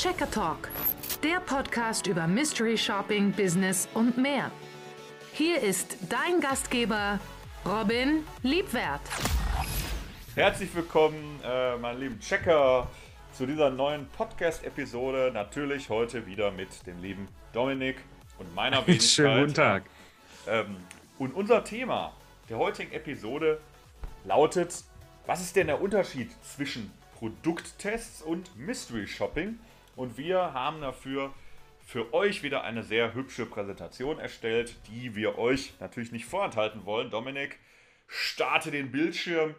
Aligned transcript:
Checker 0.00 0.30
Talk, 0.30 0.70
der 1.22 1.40
Podcast 1.40 2.06
über 2.06 2.26
Mystery 2.26 2.78
Shopping, 2.78 3.32
Business 3.32 3.86
und 3.92 4.16
mehr. 4.16 4.50
Hier 5.34 5.60
ist 5.60 5.98
dein 6.08 6.40
Gastgeber 6.40 7.20
Robin 7.66 8.24
Liebwert. 8.42 9.02
Herzlich 10.34 10.74
willkommen, 10.74 11.38
äh, 11.44 11.76
meine 11.76 11.98
lieben 11.98 12.18
Checker, 12.18 12.88
zu 13.34 13.44
dieser 13.44 13.68
neuen 13.68 14.08
Podcast-Episode. 14.16 15.32
Natürlich 15.34 15.90
heute 15.90 16.24
wieder 16.26 16.50
mit 16.50 16.86
dem 16.86 17.02
lieben 17.02 17.28
Dominik 17.52 17.98
und 18.38 18.54
meiner 18.54 18.78
Wenigkeit. 18.86 19.02
Schönen 19.02 19.40
guten 19.40 19.54
Tag. 19.54 19.82
Ähm, 20.48 20.78
und 21.18 21.34
unser 21.34 21.62
Thema 21.62 22.14
der 22.48 22.56
heutigen 22.56 22.92
Episode 22.92 23.60
lautet: 24.24 24.82
Was 25.26 25.42
ist 25.42 25.56
denn 25.56 25.66
der 25.66 25.82
Unterschied 25.82 26.30
zwischen 26.42 26.90
Produkttests 27.18 28.22
und 28.22 28.56
Mystery 28.56 29.06
Shopping? 29.06 29.58
Und 30.00 30.16
wir 30.16 30.54
haben 30.54 30.80
dafür 30.80 31.34
für 31.84 32.14
euch 32.14 32.42
wieder 32.42 32.64
eine 32.64 32.82
sehr 32.82 33.12
hübsche 33.12 33.44
Präsentation 33.44 34.18
erstellt, 34.18 34.74
die 34.88 35.14
wir 35.14 35.36
euch 35.36 35.74
natürlich 35.78 36.10
nicht 36.10 36.24
vorenthalten 36.24 36.86
wollen. 36.86 37.10
Dominik, 37.10 37.58
starte 38.06 38.70
den 38.70 38.92
Bildschirm 38.92 39.54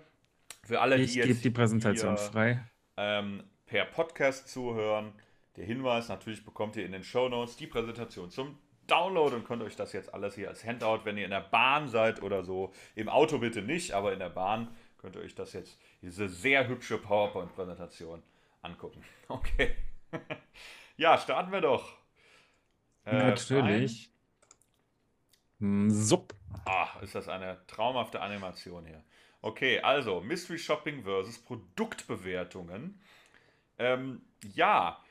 für 0.63 0.81
alle, 0.81 0.97
ich 0.97 1.11
die 1.11 1.19
jetzt 1.19 1.27
gebe 1.27 1.39
die 1.41 1.49
Präsentation 1.51 2.17
hier, 2.17 2.25
frei. 2.25 2.67
Ähm, 2.97 3.43
per 3.67 3.85
Podcast 3.85 4.47
zuhören. 4.49 5.13
Der 5.57 5.65
Hinweis, 5.65 6.09
natürlich 6.09 6.43
bekommt 6.43 6.75
ihr 6.75 6.87
in 6.87 6.91
den 6.91 7.03
Show 7.03 7.29
Notes 7.29 7.55
die 7.55 7.67
Präsentation 7.67 8.31
zum 8.31 8.57
Download 8.87 9.35
und 9.35 9.45
könnt 9.45 9.61
euch 9.61 9.75
das 9.75 9.93
jetzt 9.93 10.11
alles 10.11 10.33
hier 10.33 10.49
als 10.49 10.65
Handout, 10.65 11.01
wenn 11.03 11.19
ihr 11.19 11.25
in 11.25 11.29
der 11.29 11.41
Bahn 11.41 11.87
seid 11.87 12.23
oder 12.23 12.43
so, 12.43 12.73
im 12.95 13.09
Auto 13.09 13.37
bitte 13.37 13.61
nicht, 13.61 13.91
aber 13.91 14.11
in 14.11 14.17
der 14.17 14.29
Bahn 14.29 14.75
könnt 14.97 15.15
ihr 15.15 15.21
euch 15.21 15.35
das 15.35 15.53
jetzt, 15.53 15.79
diese 16.01 16.27
sehr 16.27 16.67
hübsche 16.67 16.97
PowerPoint-Präsentation 16.97 18.23
angucken. 18.63 19.03
Okay. 19.27 19.75
ja, 20.97 21.17
starten 21.17 21.51
wir 21.51 21.61
doch. 21.61 21.97
Äh, 23.05 23.17
Natürlich. 23.17 24.11
Hm, 25.59 25.89
Sup. 25.89 26.33
Ach, 26.65 27.01
ist 27.01 27.15
das 27.15 27.27
eine 27.27 27.65
traumhafte 27.67 28.21
Animation 28.21 28.85
hier. 28.85 29.03
Okay, 29.41 29.79
also 29.79 30.21
Mystery 30.21 30.59
Shopping 30.59 31.03
versus 31.03 31.39
Produktbewertungen. 31.39 32.99
Ähm, 33.79 34.21
ja, 34.53 35.03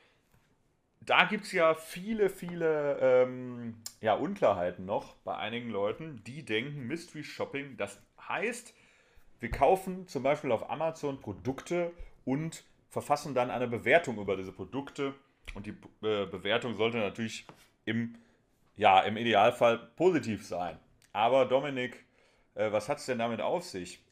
da 1.01 1.25
gibt 1.25 1.45
es 1.45 1.51
ja 1.51 1.73
viele, 1.73 2.29
viele 2.29 2.97
ähm, 3.01 3.81
ja, 3.99 4.13
Unklarheiten 4.13 4.85
noch 4.85 5.15
bei 5.17 5.35
einigen 5.35 5.69
Leuten, 5.69 6.23
die 6.23 6.45
denken, 6.45 6.87
Mystery 6.87 7.23
Shopping, 7.23 7.75
das 7.75 8.01
heißt, 8.27 8.73
wir 9.39 9.49
kaufen 9.49 10.07
zum 10.07 10.23
Beispiel 10.23 10.51
auf 10.51 10.69
Amazon 10.69 11.19
Produkte 11.19 11.91
und 12.23 12.63
verfassen 12.91 13.33
dann 13.33 13.49
eine 13.49 13.67
Bewertung 13.67 14.19
über 14.19 14.37
diese 14.37 14.51
Produkte. 14.51 15.15
Und 15.55 15.65
die 15.65 15.71
äh, 16.05 16.25
Bewertung 16.27 16.75
sollte 16.75 16.97
natürlich 16.99 17.47
im, 17.85 18.15
ja, 18.75 18.99
im 19.01 19.17
Idealfall 19.17 19.77
positiv 19.95 20.45
sein. 20.45 20.77
Aber 21.13 21.45
Dominik, 21.45 22.05
äh, 22.53 22.71
was 22.71 22.89
hat 22.89 22.99
es 22.99 23.05
denn 23.05 23.17
damit 23.17 23.41
auf 23.41 23.63
sich? 23.63 24.03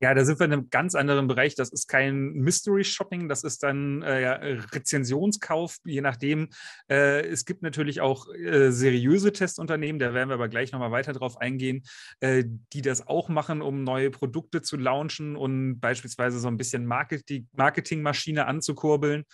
Ja, 0.00 0.14
da 0.14 0.24
sind 0.24 0.38
wir 0.38 0.46
in 0.46 0.52
einem 0.52 0.70
ganz 0.70 0.94
anderen 0.94 1.26
Bereich. 1.26 1.56
Das 1.56 1.70
ist 1.70 1.88
kein 1.88 2.32
Mystery 2.34 2.84
Shopping, 2.84 3.28
das 3.28 3.42
ist 3.42 3.64
dann 3.64 4.02
äh, 4.02 4.22
ja, 4.22 4.32
Rezensionskauf, 4.34 5.78
je 5.84 6.00
nachdem. 6.00 6.50
Äh, 6.88 7.26
es 7.26 7.44
gibt 7.44 7.62
natürlich 7.62 8.00
auch 8.00 8.32
äh, 8.32 8.70
seriöse 8.70 9.32
Testunternehmen, 9.32 9.98
da 9.98 10.14
werden 10.14 10.28
wir 10.28 10.34
aber 10.34 10.48
gleich 10.48 10.70
nochmal 10.70 10.92
weiter 10.92 11.12
drauf 11.12 11.38
eingehen, 11.38 11.82
äh, 12.20 12.44
die 12.72 12.82
das 12.82 13.08
auch 13.08 13.28
machen, 13.28 13.60
um 13.60 13.82
neue 13.82 14.10
Produkte 14.10 14.62
zu 14.62 14.76
launchen 14.76 15.34
und 15.34 15.80
beispielsweise 15.80 16.38
so 16.38 16.46
ein 16.46 16.56
bisschen 16.56 16.86
Marketing, 16.86 17.48
Marketingmaschine 17.52 18.46
anzukurbeln 18.46 19.24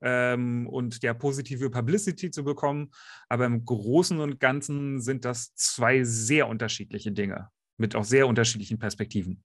ähm, 0.00 0.66
und 0.68 1.02
ja 1.02 1.12
positive 1.12 1.68
Publicity 1.68 2.30
zu 2.30 2.44
bekommen. 2.44 2.90
Aber 3.28 3.44
im 3.44 3.62
Großen 3.62 4.18
und 4.20 4.40
Ganzen 4.40 5.02
sind 5.02 5.26
das 5.26 5.54
zwei 5.54 6.02
sehr 6.02 6.48
unterschiedliche 6.48 7.12
Dinge 7.12 7.50
mit 7.76 7.94
auch 7.94 8.04
sehr 8.04 8.26
unterschiedlichen 8.26 8.78
Perspektiven. 8.78 9.42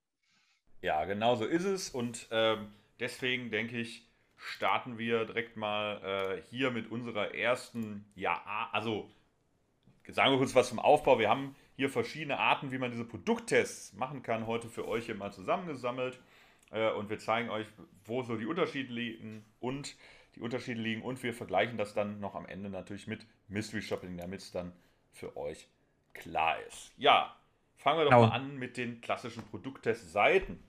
Ja, 0.81 1.05
genau 1.05 1.35
so 1.35 1.45
ist 1.45 1.65
es. 1.65 1.89
Und 1.89 2.27
ähm, 2.31 2.71
deswegen 2.99 3.51
denke 3.51 3.77
ich, 3.77 4.07
starten 4.37 4.97
wir 4.97 5.25
direkt 5.25 5.57
mal 5.57 6.37
äh, 6.37 6.41
hier 6.49 6.71
mit 6.71 6.91
unserer 6.91 7.35
ersten, 7.35 8.05
ja, 8.15 8.69
also 8.71 9.09
sagen 10.07 10.31
wir 10.31 10.37
kurz 10.37 10.55
was 10.55 10.69
zum 10.69 10.79
Aufbau. 10.79 11.19
Wir 11.19 11.29
haben 11.29 11.55
hier 11.75 11.89
verschiedene 11.89 12.39
Arten, 12.39 12.71
wie 12.71 12.77
man 12.77 12.91
diese 12.91 13.05
Produkttests 13.05 13.93
machen 13.93 14.23
kann, 14.23 14.47
heute 14.47 14.69
für 14.69 14.87
euch 14.87 15.05
hier 15.05 15.15
mal 15.15 15.31
zusammengesammelt. 15.31 16.19
Äh, 16.71 16.91
und 16.91 17.09
wir 17.09 17.19
zeigen 17.19 17.49
euch, 17.49 17.67
wo 18.05 18.23
so 18.23 18.37
die 18.37 18.45
Unterschiede 18.45 18.93
liegen 18.93 19.45
und 19.59 19.95
die 20.35 20.41
Unterschiede 20.41 20.79
liegen 20.79 21.01
und 21.01 21.21
wir 21.23 21.33
vergleichen 21.33 21.77
das 21.77 21.93
dann 21.93 22.19
noch 22.19 22.35
am 22.35 22.45
Ende 22.45 22.69
natürlich 22.69 23.07
mit 23.07 23.25
Mystery 23.47 23.81
Shopping, 23.81 24.17
damit 24.17 24.41
es 24.41 24.51
dann 24.51 24.71
für 25.11 25.35
euch 25.35 25.67
klar 26.13 26.57
ist. 26.67 26.91
Ja, 26.97 27.35
fangen 27.75 27.99
wir 27.99 28.05
doch 28.05 28.11
genau. 28.11 28.27
mal 28.27 28.35
an 28.35 28.57
mit 28.57 28.77
den 28.77 29.01
klassischen 29.01 29.43
Produkttest-Seiten. 29.43 30.63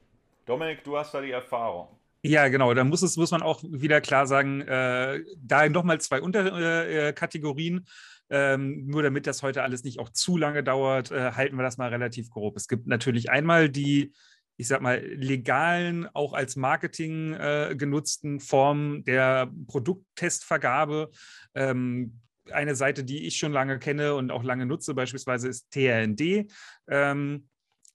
Dominik, 0.50 0.82
du 0.82 0.98
hast 0.98 1.14
da 1.14 1.20
die 1.20 1.30
Erfahrung. 1.30 1.86
Ja, 2.22 2.48
genau. 2.48 2.74
Da 2.74 2.82
muss, 2.82 3.02
es, 3.02 3.16
muss 3.16 3.30
man 3.30 3.40
auch 3.40 3.62
wieder 3.62 4.00
klar 4.00 4.26
sagen, 4.26 4.62
äh, 4.62 5.20
da 5.36 5.68
nochmal 5.68 6.00
zwei 6.00 6.20
Unterkategorien. 6.20 7.86
Äh, 8.28 8.54
ähm, 8.54 8.86
nur 8.86 9.04
damit 9.04 9.28
das 9.28 9.44
heute 9.44 9.62
alles 9.62 9.84
nicht 9.84 10.00
auch 10.00 10.08
zu 10.08 10.36
lange 10.36 10.64
dauert, 10.64 11.12
äh, 11.12 11.32
halten 11.32 11.54
wir 11.54 11.62
das 11.62 11.78
mal 11.78 11.88
relativ 11.88 12.30
grob. 12.30 12.56
Es 12.56 12.66
gibt 12.66 12.88
natürlich 12.88 13.30
einmal 13.30 13.68
die, 13.68 14.12
ich 14.56 14.66
sag 14.66 14.82
mal, 14.82 15.00
legalen, 15.00 16.08
auch 16.14 16.32
als 16.32 16.56
Marketing 16.56 17.32
äh, 17.34 17.76
genutzten 17.78 18.40
Formen 18.40 19.04
der 19.04 19.52
Produkttestvergabe. 19.68 21.12
Ähm, 21.54 22.18
eine 22.50 22.74
Seite, 22.74 23.04
die 23.04 23.24
ich 23.24 23.36
schon 23.36 23.52
lange 23.52 23.78
kenne 23.78 24.16
und 24.16 24.32
auch 24.32 24.42
lange 24.42 24.66
nutze, 24.66 24.94
beispielsweise 24.94 25.48
ist 25.48 25.70
TRND. 25.70 26.50
Ähm, 26.88 27.49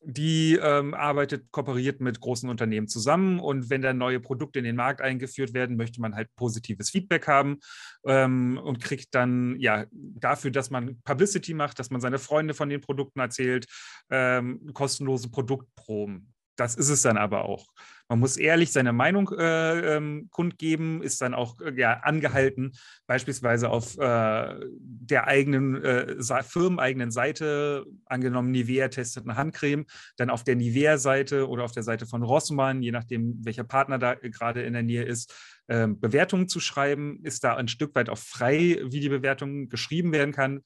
die 0.06 0.60
ähm, 0.62 0.94
arbeitet, 0.94 1.52
kooperiert 1.52 2.00
mit 2.00 2.20
großen 2.20 2.48
Unternehmen 2.50 2.88
zusammen 2.88 3.40
und 3.40 3.70
wenn 3.70 3.82
dann 3.82 3.98
neue 3.98 4.20
Produkte 4.20 4.60
in 4.60 4.66
den 4.66 4.76
Markt 4.76 5.02
eingeführt 5.02 5.54
werden, 5.54 5.78
möchte 5.78 6.00
man 6.00 6.16
halt 6.16 6.30
positives 6.36 6.92
Feedback 6.92 7.28
haben 7.28 7.60
ähm, 8.06 8.60
und 8.64 8.82
kriegt 8.82 9.16
dann 9.16 9.60
ja 9.60 9.86
dafür, 9.92 10.52
dass 10.52 10.70
man 10.70 11.02
Publicity 11.04 11.56
macht, 11.56 11.80
dass 11.80 11.90
man 11.90 12.02
seine 12.02 12.20
Freunde 12.20 12.54
von 12.54 12.70
den 12.70 12.82
Produkten 12.82 13.20
erzählt, 13.20 13.66
ähm, 14.12 14.70
kostenlose 14.74 15.32
Produktproben. 15.32 16.34
Das 16.56 16.76
ist 16.76 16.90
es 16.90 17.02
dann 17.02 17.18
aber 17.18 17.46
auch. 17.46 17.68
Man 18.08 18.20
muss 18.20 18.38
ehrlich 18.38 18.72
seine 18.72 18.94
Meinung 18.94 19.32
äh, 19.38 19.96
ähm, 19.96 20.28
kundgeben, 20.30 21.02
ist 21.02 21.22
dann 21.22 21.34
auch 21.34 21.60
äh, 21.60 21.74
ja, 21.76 22.02
angehalten, 22.02 22.74
beispielsweise 23.08 23.70
auf 23.70 23.98
äh, 23.98 24.56
der 24.80 25.28
eigenen 25.28 25.84
äh, 25.84 26.44
firmeneigenen 26.44 27.10
Seite, 27.10 27.86
angenommen 28.06 28.52
Nivea 28.52 28.90
testet 28.90 29.26
eine 29.26 29.38
Handcreme, 29.38 29.86
dann 30.18 30.30
auf 30.30 30.44
der 30.44 30.56
Nivea-Seite 30.56 31.50
oder 31.50 31.64
auf 31.64 31.72
der 31.72 31.84
Seite 31.84 32.06
von 32.06 32.22
Rossmann, 32.22 32.84
je 32.84 32.92
nachdem, 32.92 33.44
welcher 33.44 33.64
Partner 33.64 33.98
da 33.98 34.14
gerade 34.14 34.62
in 34.62 34.74
der 34.74 34.84
Nähe 34.84 35.04
ist, 35.04 35.34
ähm, 35.68 36.00
Bewertungen 36.00 36.48
zu 36.48 36.60
schreiben, 36.60 37.20
ist 37.24 37.44
da 37.44 37.56
ein 37.56 37.68
Stück 37.68 37.96
weit 37.96 38.10
auch 38.10 38.20
frei, 38.20 38.80
wie 38.84 39.00
die 39.00 39.10
Bewertung 39.10 39.68
geschrieben 39.68 40.12
werden 40.12 40.32
kann, 40.32 40.62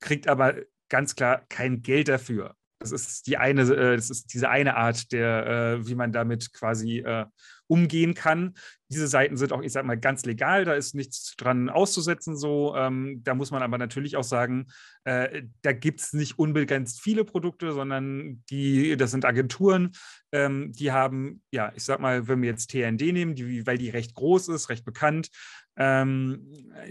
kriegt 0.00 0.28
aber 0.28 0.54
ganz 0.88 1.16
klar 1.16 1.42
kein 1.48 1.82
Geld 1.82 2.06
dafür. 2.06 2.54
Das 2.80 2.92
ist 2.92 3.26
die 3.26 3.36
eine, 3.38 3.62
äh, 3.62 3.96
das 3.96 4.10
ist 4.10 4.32
diese 4.32 4.48
eine 4.48 4.76
Art 4.76 5.10
der, 5.12 5.46
äh, 5.46 5.86
wie 5.86 5.94
man 5.94 6.12
damit 6.12 6.52
quasi 6.52 6.98
äh, 6.98 7.26
umgehen 7.68 8.14
kann. 8.14 8.54
Diese 8.88 9.06
Seiten 9.06 9.36
sind 9.36 9.52
auch, 9.52 9.62
ich 9.62 9.72
sag 9.72 9.84
mal, 9.84 9.98
ganz 9.98 10.24
legal, 10.24 10.64
da 10.64 10.72
ist 10.72 10.94
nichts 10.94 11.36
dran 11.36 11.68
auszusetzen. 11.68 12.36
So, 12.36 12.74
ähm, 12.74 13.20
da 13.22 13.34
muss 13.34 13.50
man 13.50 13.62
aber 13.62 13.78
natürlich 13.78 14.16
auch 14.16 14.24
sagen, 14.24 14.66
äh, 15.04 15.42
da 15.62 15.72
gibt 15.72 16.00
es 16.00 16.12
nicht 16.12 16.38
unbegrenzt 16.38 17.00
viele 17.00 17.24
Produkte, 17.24 17.72
sondern 17.72 18.42
die, 18.50 18.96
das 18.96 19.10
sind 19.10 19.24
Agenturen, 19.24 19.92
ähm, 20.32 20.72
die 20.72 20.90
haben, 20.90 21.42
ja, 21.50 21.72
ich 21.76 21.84
sag 21.84 22.00
mal, 22.00 22.28
wenn 22.28 22.42
wir 22.42 22.50
jetzt 22.50 22.70
TND 22.70 23.12
nehmen, 23.12 23.34
die, 23.34 23.66
weil 23.66 23.78
die 23.78 23.90
recht 23.90 24.14
groß 24.14 24.48
ist, 24.48 24.70
recht 24.70 24.84
bekannt, 24.84 25.30
ähm, 25.78 26.40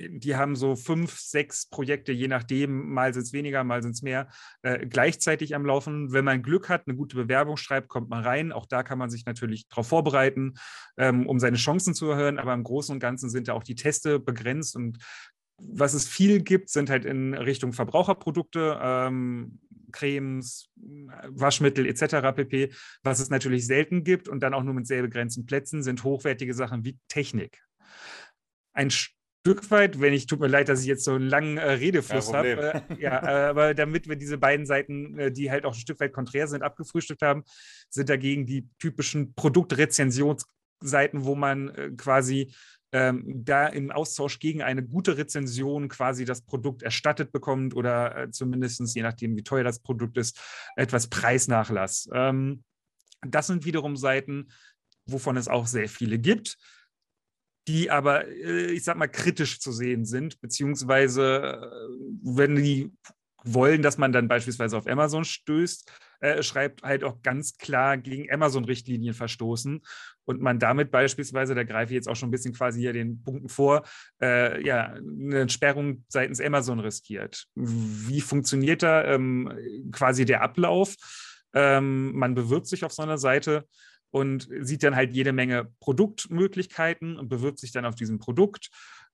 die 0.09 0.37
haben 0.37 0.55
so 0.55 0.77
fünf, 0.77 1.19
sechs 1.19 1.67
Projekte, 1.67 2.13
je 2.13 2.29
nachdem, 2.29 2.89
mal 2.93 3.13
sind 3.13 3.23
es 3.23 3.33
weniger, 3.33 3.65
mal 3.65 3.83
sind 3.83 3.91
es 3.91 4.01
mehr, 4.01 4.29
äh, 4.61 4.87
gleichzeitig 4.87 5.55
am 5.55 5.65
Laufen. 5.65 6.13
Wenn 6.13 6.23
man 6.23 6.41
Glück 6.41 6.69
hat, 6.69 6.87
eine 6.87 6.95
gute 6.95 7.17
Bewerbung 7.17 7.57
schreibt, 7.57 7.89
kommt 7.89 8.09
man 8.09 8.23
rein. 8.23 8.53
Auch 8.53 8.65
da 8.65 8.83
kann 8.83 8.97
man 8.97 9.09
sich 9.09 9.25
natürlich 9.25 9.67
darauf 9.67 9.89
vorbereiten, 9.89 10.53
ähm, 10.97 11.27
um 11.27 11.39
seine 11.39 11.57
Chancen 11.57 11.93
zu 11.93 12.09
erhöhen. 12.09 12.39
Aber 12.39 12.53
im 12.53 12.63
Großen 12.63 12.93
und 12.93 12.99
Ganzen 12.99 13.29
sind 13.29 13.47
da 13.47 13.53
auch 13.53 13.63
die 13.63 13.75
Teste 13.75 14.19
begrenzt 14.19 14.75
und 14.75 14.97
was 15.59 15.95
es 15.95 16.07
viel 16.07 16.43
gibt, 16.43 16.69
sind 16.69 16.91
halt 16.91 17.03
in 17.03 17.33
Richtung 17.33 17.73
Verbraucherprodukte, 17.73 18.79
ähm, 18.79 19.59
Cremes, 19.91 20.69
Waschmittel 21.29 21.87
etc. 21.87 22.35
pp. 22.35 22.71
Was 23.01 23.19
es 23.19 23.31
natürlich 23.31 23.65
selten 23.65 24.03
gibt 24.03 24.29
und 24.29 24.41
dann 24.41 24.53
auch 24.53 24.61
nur 24.61 24.75
mit 24.75 24.85
sehr 24.85 25.01
begrenzten 25.01 25.47
Plätzen, 25.47 25.81
sind 25.81 26.03
hochwertige 26.03 26.53
Sachen 26.53 26.85
wie 26.85 26.99
Technik 27.07 27.59
ein 28.77 28.91
Stück 28.91 29.71
weit, 29.71 29.99
wenn 29.99 30.13
ich, 30.13 30.27
tut 30.27 30.39
mir 30.39 30.47
leid, 30.47 30.69
dass 30.69 30.81
ich 30.81 30.87
jetzt 30.87 31.03
so 31.03 31.13
einen 31.13 31.27
langen 31.27 31.57
äh, 31.57 31.71
Redefluss 31.71 32.31
habe, 32.31 32.83
äh, 32.89 33.01
ja, 33.01 33.23
äh, 33.23 33.49
aber 33.49 33.73
damit 33.73 34.07
wir 34.07 34.15
diese 34.15 34.37
beiden 34.37 34.65
Seiten, 34.65 35.17
äh, 35.17 35.31
die 35.31 35.49
halt 35.49 35.65
auch 35.65 35.73
ein 35.73 35.79
Stück 35.79 35.99
weit 35.99 36.13
konträr 36.13 36.47
sind, 36.47 36.61
abgefrühstückt 36.61 37.21
haben, 37.21 37.43
sind 37.89 38.09
dagegen 38.09 38.45
die 38.45 38.69
typischen 38.79 39.33
Produktrezensionsseiten, 40.79 41.25
wo 41.25 41.35
man 41.35 41.69
äh, 41.69 41.91
quasi 41.97 42.53
ähm, 42.93 43.23
da 43.43 43.67
im 43.67 43.91
Austausch 43.91 44.39
gegen 44.39 44.61
eine 44.61 44.83
gute 44.83 45.17
Rezension 45.17 45.89
quasi 45.89 46.23
das 46.23 46.41
Produkt 46.41 46.83
erstattet 46.83 47.31
bekommt 47.31 47.75
oder 47.75 48.17
äh, 48.17 48.31
zumindest, 48.31 48.95
je 48.95 49.03
nachdem, 49.03 49.35
wie 49.35 49.43
teuer 49.43 49.63
das 49.63 49.79
Produkt 49.79 50.17
ist, 50.17 50.39
etwas 50.75 51.07
Preisnachlass. 51.07 52.09
Ähm, 52.13 52.63
das 53.21 53.47
sind 53.47 53.65
wiederum 53.65 53.97
Seiten, 53.97 54.49
wovon 55.05 55.37
es 55.37 55.47
auch 55.47 55.67
sehr 55.67 55.89
viele 55.89 56.17
gibt, 56.17 56.57
die 57.67 57.91
aber, 57.91 58.27
äh, 58.27 58.71
ich 58.71 58.83
sag 58.83 58.95
mal, 58.95 59.07
kritisch 59.07 59.59
zu 59.59 59.73
sehen 59.73 60.05
sind, 60.05 60.39
beziehungsweise 60.39 61.59
äh, 61.61 61.89
wenn 62.23 62.55
die 62.55 62.93
wollen, 63.43 63.81
dass 63.81 63.97
man 63.97 64.13
dann 64.13 64.27
beispielsweise 64.27 64.77
auf 64.77 64.87
Amazon 64.87 65.25
stößt, 65.25 65.91
äh, 66.21 66.41
schreibt 66.41 66.83
halt 66.83 67.03
auch 67.03 67.21
ganz 67.21 67.57
klar 67.57 67.97
gegen 67.97 68.31
Amazon-Richtlinien 68.31 69.13
verstoßen 69.13 69.81
und 70.27 70.41
man 70.41 70.59
damit 70.59 70.91
beispielsweise, 70.91 71.55
da 71.55 71.63
greife 71.63 71.93
ich 71.93 71.95
jetzt 71.95 72.09
auch 72.09 72.15
schon 72.15 72.27
ein 72.27 72.31
bisschen 72.31 72.53
quasi 72.53 72.81
hier 72.81 72.91
den 72.91 73.23
Punkten 73.23 73.47
vor, 73.47 73.83
äh, 74.21 74.61
ja, 74.63 74.93
eine 74.93 75.47
Sperrung 75.49 76.03
seitens 76.09 76.41
Amazon 76.41 76.79
riskiert. 76.79 77.45
Wie 77.55 78.19
funktioniert 78.19 78.83
da 78.83 79.05
ähm, 79.05 79.51
quasi 79.91 80.25
der 80.25 80.41
Ablauf? 80.41 80.95
Ähm, 81.53 82.11
man 82.13 82.35
bewirbt 82.35 82.67
sich 82.67 82.83
auf 82.83 82.91
so 82.91 83.03
einer 83.03 83.17
Seite 83.17 83.65
und 84.11 84.49
sieht 84.59 84.83
dann 84.83 84.97
halt 84.97 85.13
jede 85.13 85.31
Menge 85.31 85.71
Produktmöglichkeiten 85.79 87.17
und 87.17 87.29
bewirbt 87.29 87.59
sich 87.59 87.71
dann 87.71 87.85
auf 87.85 87.95
diesem 87.95 88.19
Produkt, 88.19 88.69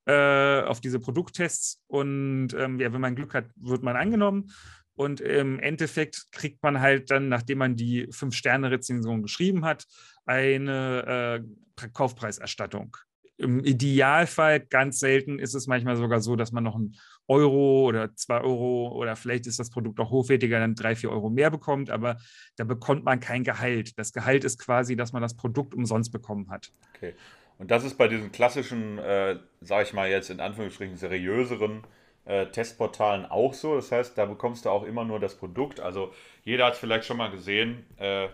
äh, 0.05 0.61
auf 0.61 0.81
diese 0.81 0.99
Produkttests. 0.99 1.83
Und 1.87 2.55
ähm, 2.57 2.79
ja, 2.79 2.91
wenn 2.91 3.01
man 3.01 3.15
Glück 3.15 3.35
hat, 3.35 3.45
wird 3.55 3.83
man 3.83 3.95
angenommen. 3.95 4.51
Und 4.95 5.21
im 5.21 5.59
Endeffekt 5.59 6.31
kriegt 6.31 6.61
man 6.61 6.79
halt 6.79 7.09
dann, 7.09 7.29
nachdem 7.29 7.57
man 7.59 7.75
die 7.75 8.07
Fünf-Sterne-Rezension 8.11 9.23
geschrieben 9.23 9.65
hat, 9.65 9.85
eine 10.25 11.43
äh, 11.81 11.87
Kaufpreiserstattung. 11.93 12.95
Im 13.37 13.63
Idealfall, 13.63 14.59
ganz 14.59 14.99
selten, 14.99 15.39
ist 15.39 15.55
es 15.55 15.65
manchmal 15.65 15.97
sogar 15.97 16.21
so, 16.21 16.35
dass 16.35 16.51
man 16.51 16.63
noch 16.63 16.75
einen 16.75 16.95
Euro 17.27 17.87
oder 17.87 18.15
zwei 18.15 18.41
Euro 18.41 18.89
oder 18.89 19.15
vielleicht 19.15 19.47
ist 19.47 19.57
das 19.57 19.71
Produkt 19.71 19.99
auch 19.99 20.11
hochwertiger, 20.11 20.59
dann 20.59 20.75
drei, 20.75 20.95
vier 20.95 21.09
Euro 21.09 21.31
mehr 21.31 21.49
bekommt, 21.49 21.89
aber 21.89 22.19
da 22.57 22.63
bekommt 22.63 23.03
man 23.03 23.19
kein 23.19 23.43
Gehalt. 23.43 23.97
Das 23.97 24.13
Gehalt 24.13 24.43
ist 24.43 24.59
quasi, 24.59 24.95
dass 24.95 25.13
man 25.13 25.21
das 25.21 25.35
Produkt 25.35 25.73
umsonst 25.73 26.11
bekommen 26.11 26.51
hat. 26.51 26.71
Okay. 26.95 27.15
Und 27.57 27.71
das 27.71 27.83
ist 27.83 27.97
bei 27.97 28.07
diesen 28.07 28.31
klassischen, 28.31 28.99
äh, 28.99 29.39
sage 29.61 29.83
ich 29.83 29.93
mal 29.93 30.09
jetzt 30.09 30.29
in 30.29 30.39
Anführungsstrichen, 30.39 30.97
seriöseren 30.97 31.83
äh, 32.25 32.47
Testportalen 32.47 33.25
auch 33.25 33.53
so. 33.53 33.75
Das 33.75 33.91
heißt, 33.91 34.17
da 34.17 34.25
bekommst 34.25 34.65
du 34.65 34.69
auch 34.69 34.83
immer 34.83 35.03
nur 35.03 35.19
das 35.19 35.35
Produkt. 35.35 35.79
Also 35.79 36.13
jeder 36.43 36.65
hat 36.65 36.73
es 36.73 36.79
vielleicht 36.79 37.05
schon 37.05 37.17
mal 37.17 37.31
gesehen. 37.31 37.85
Äh, 37.97 38.29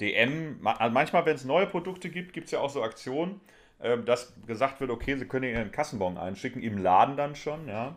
DM, 0.00 0.60
also 0.64 0.92
manchmal, 0.92 1.24
wenn 1.26 1.36
es 1.36 1.44
neue 1.44 1.66
Produkte 1.66 2.08
gibt, 2.10 2.32
gibt 2.32 2.46
es 2.46 2.52
ja 2.52 2.60
auch 2.60 2.70
so 2.70 2.82
Aktionen, 2.82 3.40
äh, 3.78 3.98
dass 3.98 4.34
gesagt 4.46 4.80
wird, 4.80 4.90
okay, 4.90 5.16
sie 5.16 5.26
können 5.26 5.48
ihren 5.48 5.70
Kassenbon 5.70 6.18
einschicken, 6.18 6.62
im 6.62 6.78
Laden 6.78 7.16
dann 7.16 7.36
schon, 7.36 7.68
ja. 7.68 7.96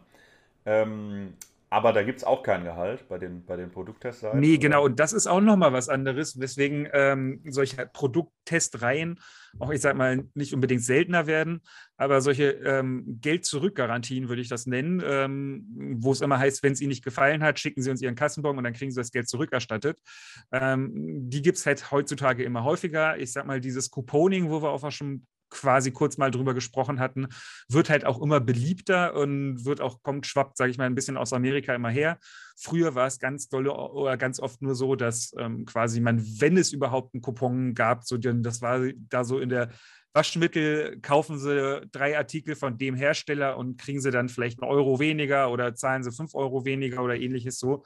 Ähm, 0.66 1.34
aber 1.70 1.92
da 1.92 2.04
gibt 2.04 2.20
es 2.20 2.24
auch 2.24 2.44
kein 2.44 2.64
Gehalt 2.64 3.10
bei 3.10 3.18
den, 3.18 3.46
bei 3.46 3.58
den 3.58 3.72
Produkttestseiten. 3.72 4.40
Nee, 4.40 4.58
genau. 4.58 4.86
Und 4.86 5.00
das 5.00 5.12
ist 5.12 5.28
auch 5.28 5.42
nochmal 5.42 5.74
was 5.74 5.90
anderes, 5.90 6.40
weswegen 6.40 6.88
ähm, 6.94 7.42
solche 7.46 7.86
Produkttestreihen 7.86 9.20
auch, 9.60 9.72
ich 9.72 9.82
sag 9.82 9.98
mal, 9.98 10.24
nicht 10.34 10.54
unbedingt 10.54 10.84
seltener 10.84 11.28
werden. 11.28 11.62
Aber 11.98 12.22
solche 12.22 12.52
ähm, 12.52 13.20
Geld-Zurück-Garantien 13.22 14.30
würde 14.30 14.42
ich 14.42 14.50
das 14.50 14.66
nennen, 14.66 15.02
ähm, 15.06 15.66
wo 16.00 16.12
es 16.12 16.22
immer 16.22 16.40
heißt, 16.40 16.64
wenn 16.64 16.74
es 16.74 16.82
Ihnen 16.82 16.90
nicht 16.90 17.04
gefallen 17.04 17.44
hat, 17.44 17.60
schicken 17.60 17.82
Sie 17.82 17.90
uns 17.90 18.02
Ihren 18.02 18.16
Kassenbon 18.16 18.58
und 18.58 18.64
dann 18.64 18.74
kriegen 18.74 18.92
Sie 18.92 19.00
das 19.00 19.12
Geld 19.12 19.28
zurückerstattet. 19.28 20.00
Ähm, 20.52 20.92
die 21.30 21.42
gibt 21.42 21.58
es 21.58 21.66
halt 21.66 21.92
heutzutage 21.92 22.44
immer 22.44 22.64
häufiger. 22.64 23.18
Ich 23.18 23.34
sag 23.34 23.46
mal, 23.46 23.60
dieses 23.60 23.90
Couponing, 23.92 24.50
wo 24.50 24.62
wir 24.62 24.70
auch 24.70 24.92
schon 24.92 25.26
quasi 25.50 25.92
kurz 25.92 26.18
mal 26.18 26.32
drüber 26.32 26.54
gesprochen 26.54 27.00
hatten, 27.00 27.28
wird 27.70 27.90
halt 27.90 28.06
auch 28.06 28.22
immer 28.22 28.40
beliebter 28.40 29.16
und 29.16 29.66
wird 29.66 29.82
auch, 29.82 30.02
kommt, 30.04 30.26
schwappt, 30.26 30.58
sage 30.58 30.72
ich 30.72 30.78
mal, 30.78 30.86
ein 30.86 30.96
bisschen 30.96 31.18
aus 31.18 31.34
Amerika 31.34 31.74
immer 31.74 31.90
her. 31.90 32.18
Früher 32.58 32.96
war 32.96 33.08
es 33.08 33.20
ganz 33.20 33.50
dolle 33.50 33.74
oder 33.74 34.18
ganz 34.18 34.40
oft 34.40 34.62
nur 34.62 34.76
so, 34.76 34.96
dass 34.96 35.34
ähm, 35.38 35.66
quasi 35.66 36.00
man, 36.00 36.24
wenn 36.40 36.58
es 36.58 36.74
überhaupt 36.74 37.14
einen 37.14 37.22
Coupon 37.22 37.74
gab, 37.74 38.04
so 38.04 38.18
das 38.18 38.62
war 38.62 38.82
da 39.10 39.24
so 39.24 39.40
in 39.40 39.50
der 39.50 39.70
Waschmittel, 40.14 41.00
kaufen 41.02 41.38
Sie 41.38 41.82
drei 41.92 42.18
Artikel 42.18 42.56
von 42.56 42.78
dem 42.78 42.96
Hersteller 42.96 43.58
und 43.58 43.78
kriegen 43.78 44.02
Sie 44.02 44.10
dann 44.10 44.30
vielleicht 44.30 44.62
einen 44.62 44.72
Euro 44.72 45.00
weniger 45.00 45.52
oder 45.52 45.76
zahlen 45.76 46.02
Sie 46.02 46.12
fünf 46.12 46.34
Euro 46.34 46.66
weniger 46.66 47.04
oder 47.04 47.16
ähnliches 47.16 47.60
so 47.60 47.84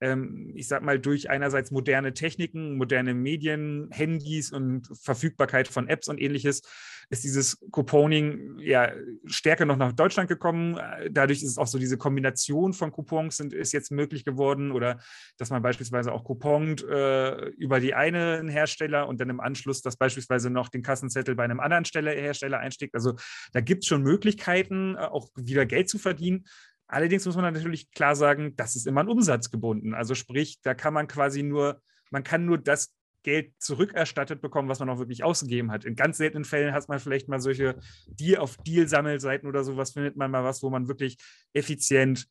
ähm, 0.00 0.52
ich 0.54 0.68
sag 0.68 0.82
mal, 0.82 0.98
durch 0.98 1.30
einerseits 1.30 1.70
moderne 1.70 2.14
Techniken, 2.14 2.76
moderne 2.76 3.14
Medien, 3.14 3.88
Handys 3.90 4.52
und 4.52 4.88
Verfügbarkeit 5.00 5.68
von 5.68 5.88
Apps 5.88 6.08
und 6.08 6.20
ähnliches, 6.20 6.62
ist 7.10 7.24
dieses 7.24 7.58
Couponing 7.70 8.58
ja 8.58 8.92
stärker 9.26 9.64
noch 9.66 9.76
nach 9.76 9.92
Deutschland 9.92 10.28
gekommen. 10.28 10.78
Dadurch 11.10 11.42
ist 11.42 11.58
auch 11.58 11.66
so 11.66 11.78
diese 11.78 11.98
Kombination 11.98 12.72
von 12.72 12.92
Coupons 12.92 13.36
sind, 13.36 13.52
ist 13.52 13.72
jetzt 13.72 13.90
möglich 13.90 14.24
geworden 14.24 14.72
oder 14.72 15.00
dass 15.36 15.50
man 15.50 15.62
beispielsweise 15.62 16.12
auch 16.12 16.24
coupont 16.24 16.82
äh, 16.82 17.48
über 17.50 17.80
die 17.80 17.94
einen 17.94 18.48
Hersteller 18.48 19.06
und 19.08 19.20
dann 19.20 19.30
im 19.30 19.40
Anschluss 19.40 19.82
das 19.82 19.96
beispielsweise 19.96 20.50
noch 20.50 20.68
den 20.68 20.82
Kassenzettel 20.82 21.34
bei 21.34 21.44
einem 21.44 21.60
anderen 21.60 21.84
Stelle, 21.84 22.10
Hersteller 22.12 22.58
einsteckt. 22.58 22.94
Also 22.94 23.14
da 23.52 23.60
gibt 23.60 23.84
es 23.84 23.88
schon 23.88 24.02
Möglichkeiten, 24.02 24.94
äh, 24.94 25.00
auch 25.00 25.28
wieder 25.36 25.66
Geld 25.66 25.88
zu 25.88 25.98
verdienen. 25.98 26.46
Allerdings 26.86 27.24
muss 27.26 27.36
man 27.36 27.52
natürlich 27.52 27.90
klar 27.90 28.14
sagen, 28.14 28.54
das 28.56 28.76
ist 28.76 28.86
immer 28.86 29.02
ein 29.02 29.08
Umsatz 29.08 29.50
gebunden. 29.50 29.94
Also 29.94 30.14
sprich, 30.14 30.60
da 30.62 30.74
kann 30.74 30.94
man 30.94 31.06
quasi 31.06 31.42
nur, 31.42 31.80
man 32.10 32.22
kann 32.22 32.44
nur 32.44 32.58
das 32.58 32.94
Geld 33.22 33.52
zurückerstattet 33.58 34.42
bekommen, 34.42 34.68
was 34.68 34.80
man 34.80 34.90
auch 34.90 34.98
wirklich 34.98 35.24
ausgegeben 35.24 35.70
hat. 35.70 35.84
In 35.84 35.96
ganz 35.96 36.18
seltenen 36.18 36.44
Fällen 36.44 36.74
hat 36.74 36.88
man 36.88 37.00
vielleicht 37.00 37.28
mal 37.28 37.40
solche 37.40 37.76
Deal-auf-Deal-Sammelseiten 38.06 39.48
oder 39.48 39.64
sowas, 39.64 39.92
findet 39.92 40.16
man 40.16 40.30
mal 40.30 40.44
was, 40.44 40.62
wo 40.62 40.70
man 40.70 40.88
wirklich 40.88 41.16
effizient 41.54 42.28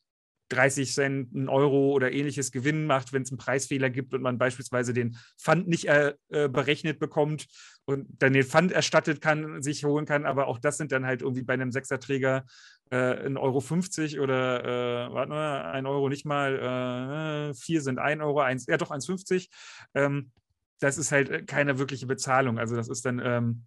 30 0.49 0.93
Cent, 0.93 1.35
einen 1.35 1.49
Euro 1.49 1.91
oder 1.91 2.11
ähnliches 2.11 2.51
Gewinn 2.51 2.85
macht, 2.85 3.13
wenn 3.13 3.23
es 3.23 3.31
einen 3.31 3.37
Preisfehler 3.37 3.89
gibt 3.89 4.13
und 4.13 4.21
man 4.21 4.37
beispielsweise 4.37 4.93
den 4.93 5.17
Pfand 5.37 5.67
nicht 5.67 5.87
äh, 5.87 6.13
äh, 6.29 6.47
berechnet 6.49 6.99
bekommt 6.99 7.47
und 7.85 8.07
dann 8.19 8.33
den 8.33 8.43
Pfand 8.43 8.71
erstattet 8.71 9.21
kann, 9.21 9.61
sich 9.61 9.83
holen 9.83 10.05
kann. 10.05 10.25
Aber 10.25 10.47
auch 10.47 10.59
das 10.59 10.77
sind 10.77 10.91
dann 10.91 11.05
halt 11.05 11.21
irgendwie 11.21 11.43
bei 11.43 11.53
einem 11.53 11.71
Sechserträger 11.71 12.45
äh, 12.91 13.27
1,50 13.27 14.15
Euro 14.15 14.23
oder, 14.23 14.63
äh, 15.09 15.13
warte 15.13 15.29
mal, 15.29 15.71
1 15.71 15.87
Euro 15.87 16.09
nicht 16.09 16.25
mal, 16.25 17.49
äh, 17.49 17.53
vier 17.53 17.81
sind 17.81 17.99
1 17.99 18.21
Euro, 18.21 18.41
1, 18.41 18.67
ja 18.67 18.77
doch 18.77 18.91
1,50. 18.91 19.49
Ähm, 19.95 20.31
das 20.79 20.97
ist 20.97 21.11
halt 21.11 21.29
äh, 21.29 21.43
keine 21.43 21.79
wirkliche 21.79 22.05
Bezahlung. 22.05 22.59
Also 22.59 22.75
das 22.75 22.89
ist 22.89 23.05
dann, 23.05 23.19
ähm, 23.23 23.65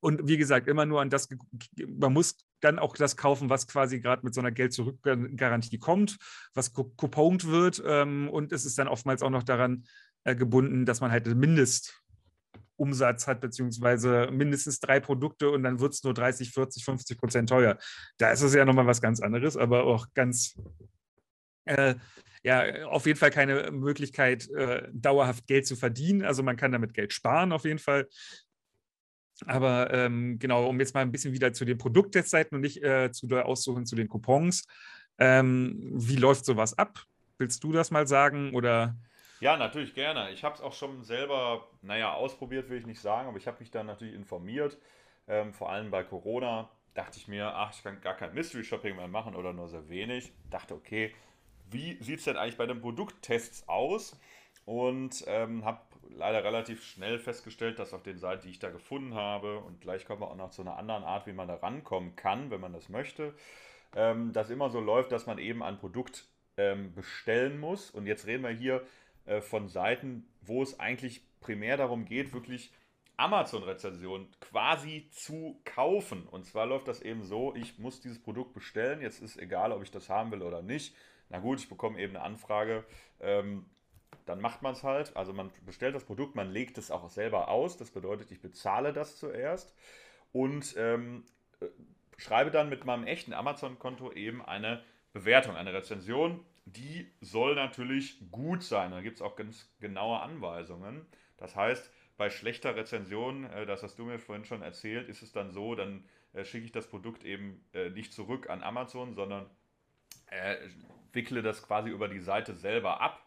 und 0.00 0.26
wie 0.28 0.36
gesagt, 0.36 0.68
immer 0.68 0.84
nur 0.84 1.00
an 1.00 1.10
das, 1.10 1.28
man 1.86 2.12
muss 2.12 2.36
dann 2.64 2.78
auch 2.78 2.96
das 2.96 3.16
kaufen, 3.16 3.50
was 3.50 3.68
quasi 3.68 4.00
gerade 4.00 4.24
mit 4.24 4.34
so 4.34 4.40
einer 4.40 4.50
Geld-Zurück-Garantie 4.50 5.78
kommt, 5.78 6.16
was 6.54 6.72
couponed 6.72 7.46
wird. 7.46 7.82
Ähm, 7.86 8.28
und 8.28 8.52
es 8.52 8.64
ist 8.64 8.78
dann 8.78 8.88
oftmals 8.88 9.22
auch 9.22 9.30
noch 9.30 9.42
daran 9.42 9.84
äh, 10.24 10.34
gebunden, 10.34 10.86
dass 10.86 11.00
man 11.00 11.10
halt 11.10 11.26
Mindest 11.26 12.04
Umsatz 12.76 13.26
hat, 13.26 13.40
beziehungsweise 13.40 14.28
mindestens 14.32 14.80
drei 14.80 15.00
Produkte 15.00 15.50
und 15.50 15.62
dann 15.62 15.80
wird 15.80 15.94
es 15.94 16.02
nur 16.02 16.14
30, 16.14 16.50
40, 16.50 16.84
50 16.84 17.18
Prozent 17.18 17.48
teuer. 17.48 17.78
Da 18.18 18.30
ist 18.30 18.42
es 18.42 18.54
ja 18.54 18.64
nochmal 18.64 18.86
was 18.86 19.00
ganz 19.00 19.20
anderes, 19.20 19.56
aber 19.56 19.84
auch 19.84 20.08
ganz, 20.14 20.60
äh, 21.66 21.94
ja, 22.42 22.86
auf 22.86 23.06
jeden 23.06 23.18
Fall 23.18 23.30
keine 23.30 23.70
Möglichkeit, 23.70 24.50
äh, 24.50 24.88
dauerhaft 24.92 25.46
Geld 25.46 25.66
zu 25.66 25.76
verdienen. 25.76 26.22
Also 26.22 26.42
man 26.42 26.56
kann 26.56 26.72
damit 26.72 26.94
Geld 26.94 27.12
sparen, 27.12 27.52
auf 27.52 27.64
jeden 27.64 27.78
Fall. 27.78 28.08
Aber 29.46 29.92
ähm, 29.92 30.38
genau, 30.38 30.66
um 30.66 30.78
jetzt 30.80 30.94
mal 30.94 31.00
ein 31.00 31.12
bisschen 31.12 31.32
wieder 31.32 31.52
zu 31.52 31.64
den 31.64 31.78
Produkttestseiten 31.78 32.56
und 32.56 32.62
nicht 32.62 32.82
äh, 32.82 33.10
zu 33.12 33.26
der 33.26 33.46
Aussuchen 33.46 33.86
zu 33.86 33.96
den 33.96 34.08
Coupons. 34.08 34.66
Ähm, 35.18 35.92
wie 35.94 36.16
läuft 36.16 36.44
sowas 36.44 36.76
ab? 36.78 37.00
Willst 37.38 37.62
du 37.64 37.72
das 37.72 37.90
mal 37.90 38.06
sagen 38.06 38.54
oder? 38.54 38.96
Ja, 39.40 39.56
natürlich 39.56 39.94
gerne. 39.94 40.30
Ich 40.30 40.44
habe 40.44 40.54
es 40.54 40.60
auch 40.60 40.72
schon 40.72 41.02
selber, 41.02 41.68
naja, 41.82 42.12
ausprobiert 42.14 42.68
will 42.70 42.78
ich 42.78 42.86
nicht 42.86 43.00
sagen, 43.00 43.28
aber 43.28 43.36
ich 43.36 43.46
habe 43.46 43.58
mich 43.60 43.70
dann 43.70 43.86
natürlich 43.86 44.14
informiert. 44.14 44.78
Ähm, 45.26 45.52
vor 45.52 45.70
allem 45.70 45.90
bei 45.90 46.02
Corona 46.04 46.70
dachte 46.94 47.18
ich 47.18 47.28
mir, 47.28 47.54
ach, 47.54 47.74
ich 47.74 47.82
kann 47.82 48.00
gar 48.00 48.14
kein 48.14 48.32
Mystery 48.34 48.64
Shopping 48.64 48.96
mehr 48.96 49.08
machen 49.08 49.34
oder 49.34 49.52
nur 49.52 49.68
sehr 49.68 49.88
wenig. 49.88 50.32
Dachte, 50.50 50.74
okay, 50.74 51.14
wie 51.70 52.02
sieht 52.02 52.20
es 52.20 52.24
denn 52.24 52.36
eigentlich 52.36 52.56
bei 52.56 52.66
den 52.66 52.80
Produkttests 52.80 53.68
aus? 53.68 54.18
Und 54.64 55.24
ähm, 55.26 55.64
habe 55.64 55.80
leider 56.10 56.44
relativ 56.44 56.84
schnell 56.84 57.18
festgestellt, 57.18 57.78
dass 57.78 57.94
auf 57.94 58.02
den 58.02 58.18
Seiten, 58.18 58.42
die 58.42 58.50
ich 58.50 58.58
da 58.58 58.70
gefunden 58.70 59.14
habe, 59.14 59.58
und 59.58 59.80
gleich 59.80 60.06
kommen 60.06 60.20
wir 60.20 60.30
auch 60.30 60.36
noch 60.36 60.50
zu 60.50 60.62
einer 60.62 60.76
anderen 60.76 61.04
Art, 61.04 61.26
wie 61.26 61.32
man 61.32 61.48
da 61.48 61.54
rankommen 61.54 62.16
kann, 62.16 62.50
wenn 62.50 62.60
man 62.60 62.72
das 62.72 62.88
möchte, 62.88 63.34
ähm, 63.94 64.32
das 64.32 64.50
immer 64.50 64.70
so 64.70 64.80
läuft, 64.80 65.12
dass 65.12 65.26
man 65.26 65.38
eben 65.38 65.62
ein 65.62 65.78
Produkt 65.78 66.26
ähm, 66.56 66.94
bestellen 66.94 67.58
muss. 67.58 67.90
Und 67.90 68.06
jetzt 68.06 68.26
reden 68.26 68.42
wir 68.42 68.50
hier 68.50 68.86
äh, 69.26 69.40
von 69.40 69.68
Seiten, 69.68 70.28
wo 70.42 70.62
es 70.62 70.78
eigentlich 70.80 71.22
primär 71.40 71.76
darum 71.76 72.04
geht, 72.04 72.32
wirklich 72.32 72.72
Amazon-Rezensionen 73.16 74.28
quasi 74.40 75.08
zu 75.10 75.60
kaufen. 75.64 76.26
Und 76.26 76.46
zwar 76.46 76.66
läuft 76.66 76.88
das 76.88 77.00
eben 77.00 77.22
so, 77.22 77.54
ich 77.54 77.78
muss 77.78 78.00
dieses 78.00 78.20
Produkt 78.20 78.54
bestellen, 78.54 79.00
jetzt 79.00 79.22
ist 79.22 79.38
egal, 79.38 79.72
ob 79.72 79.82
ich 79.82 79.90
das 79.90 80.08
haben 80.08 80.32
will 80.32 80.42
oder 80.42 80.62
nicht. 80.62 80.94
Na 81.28 81.38
gut, 81.38 81.60
ich 81.60 81.68
bekomme 81.68 81.98
eben 81.98 82.16
eine 82.16 82.24
Anfrage, 82.24 82.84
ähm, 83.20 83.66
dann 84.26 84.40
macht 84.40 84.62
man 84.62 84.72
es 84.72 84.82
halt. 84.82 85.16
Also 85.16 85.32
man 85.32 85.50
bestellt 85.64 85.94
das 85.94 86.04
Produkt, 86.04 86.34
man 86.34 86.50
legt 86.50 86.78
es 86.78 86.90
auch 86.90 87.08
selber 87.10 87.48
aus. 87.48 87.76
Das 87.76 87.90
bedeutet, 87.90 88.30
ich 88.30 88.40
bezahle 88.40 88.92
das 88.92 89.18
zuerst 89.18 89.74
und 90.32 90.74
ähm, 90.78 91.24
äh, 91.60 91.66
schreibe 92.16 92.50
dann 92.50 92.68
mit 92.68 92.84
meinem 92.84 93.06
echten 93.06 93.32
Amazon-Konto 93.32 94.12
eben 94.12 94.44
eine 94.44 94.82
Bewertung, 95.12 95.56
eine 95.56 95.72
Rezension. 95.72 96.44
Die 96.64 97.12
soll 97.20 97.54
natürlich 97.54 98.30
gut 98.30 98.62
sein. 98.62 98.92
Da 98.92 99.02
gibt 99.02 99.16
es 99.16 99.22
auch 99.22 99.36
ganz 99.36 99.70
genaue 99.80 100.20
Anweisungen. 100.20 101.06
Das 101.36 101.54
heißt, 101.54 101.90
bei 102.16 102.30
schlechter 102.30 102.76
Rezension, 102.76 103.44
äh, 103.44 103.66
das 103.66 103.82
hast 103.82 103.98
du 103.98 104.04
mir 104.04 104.18
vorhin 104.18 104.46
schon 104.46 104.62
erzählt, 104.62 105.08
ist 105.08 105.22
es 105.22 105.32
dann 105.32 105.50
so, 105.50 105.74
dann 105.74 106.04
äh, 106.32 106.44
schicke 106.44 106.64
ich 106.64 106.72
das 106.72 106.86
Produkt 106.86 107.24
eben 107.24 107.64
nicht 107.94 108.12
zurück 108.12 108.48
an 108.50 108.62
Amazon, 108.62 109.14
sondern 109.14 109.48
wickle 111.12 111.42
das 111.42 111.62
quasi 111.62 111.90
über 111.90 112.08
die 112.08 112.18
Seite 112.18 112.54
selber 112.54 113.00
ab 113.00 113.24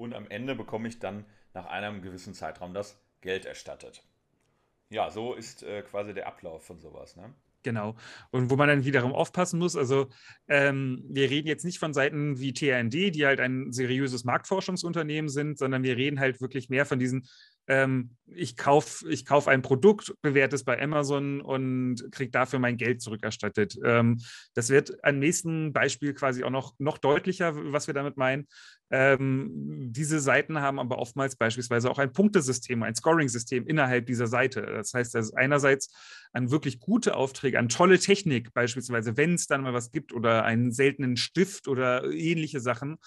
und 0.00 0.14
am 0.14 0.26
Ende 0.28 0.54
bekomme 0.54 0.88
ich 0.88 0.98
dann 0.98 1.26
nach 1.52 1.66
einem 1.66 2.00
gewissen 2.00 2.32
Zeitraum 2.32 2.72
das 2.72 2.98
Geld 3.20 3.44
erstattet. 3.44 4.02
Ja, 4.88 5.10
so 5.10 5.34
ist 5.34 5.62
äh, 5.62 5.82
quasi 5.82 6.14
der 6.14 6.26
Ablauf 6.26 6.64
von 6.64 6.80
sowas. 6.80 7.16
Ne? 7.16 7.34
Genau. 7.62 7.94
Und 8.30 8.50
wo 8.50 8.56
man 8.56 8.68
dann 8.68 8.84
wiederum 8.84 9.12
aufpassen 9.12 9.58
muss, 9.58 9.76
also 9.76 10.08
ähm, 10.48 11.04
wir 11.08 11.28
reden 11.28 11.48
jetzt 11.48 11.64
nicht 11.64 11.78
von 11.78 11.92
Seiten 11.92 12.40
wie 12.40 12.54
TND, 12.54 13.14
die 13.14 13.26
halt 13.26 13.40
ein 13.40 13.72
seriöses 13.72 14.24
Marktforschungsunternehmen 14.24 15.28
sind, 15.28 15.58
sondern 15.58 15.82
wir 15.82 15.96
reden 15.96 16.18
halt 16.18 16.40
wirklich 16.40 16.70
mehr 16.70 16.86
von 16.86 16.98
diesen 16.98 17.28
ähm, 17.70 18.10
ich 18.26 18.56
kaufe 18.56 19.08
ich 19.08 19.24
kauf 19.24 19.46
ein 19.46 19.62
Produkt, 19.62 20.12
bewerte 20.22 20.56
es 20.56 20.64
bei 20.64 20.82
Amazon 20.82 21.40
und 21.40 22.04
kriege 22.10 22.32
dafür 22.32 22.58
mein 22.58 22.76
Geld 22.76 23.00
zurückerstattet. 23.00 23.78
Ähm, 23.84 24.20
das 24.54 24.70
wird 24.70 24.92
am 25.04 25.20
nächsten 25.20 25.72
Beispiel 25.72 26.12
quasi 26.12 26.42
auch 26.42 26.50
noch, 26.50 26.74
noch 26.78 26.98
deutlicher, 26.98 27.52
was 27.72 27.86
wir 27.86 27.94
damit 27.94 28.16
meinen. 28.16 28.48
Ähm, 28.90 29.88
diese 29.92 30.18
Seiten 30.18 30.60
haben 30.60 30.80
aber 30.80 30.98
oftmals 30.98 31.36
beispielsweise 31.36 31.88
auch 31.88 32.00
ein 32.00 32.12
Punktesystem, 32.12 32.82
ein 32.82 32.96
Scoring-System 32.96 33.68
innerhalb 33.68 34.06
dieser 34.06 34.26
Seite. 34.26 34.62
Das 34.62 34.92
heißt, 34.92 35.14
dass 35.14 35.32
einerseits 35.32 35.94
an 36.32 36.50
wirklich 36.50 36.80
gute 36.80 37.14
Aufträge, 37.14 37.58
an 37.58 37.68
tolle 37.68 38.00
Technik, 38.00 38.52
beispielsweise, 38.52 39.16
wenn 39.16 39.34
es 39.34 39.46
dann 39.46 39.62
mal 39.62 39.74
was 39.74 39.92
gibt 39.92 40.12
oder 40.12 40.44
einen 40.44 40.72
seltenen 40.72 41.16
Stift 41.16 41.68
oder 41.68 42.02
ähnliche 42.10 42.58
Sachen, 42.58 42.98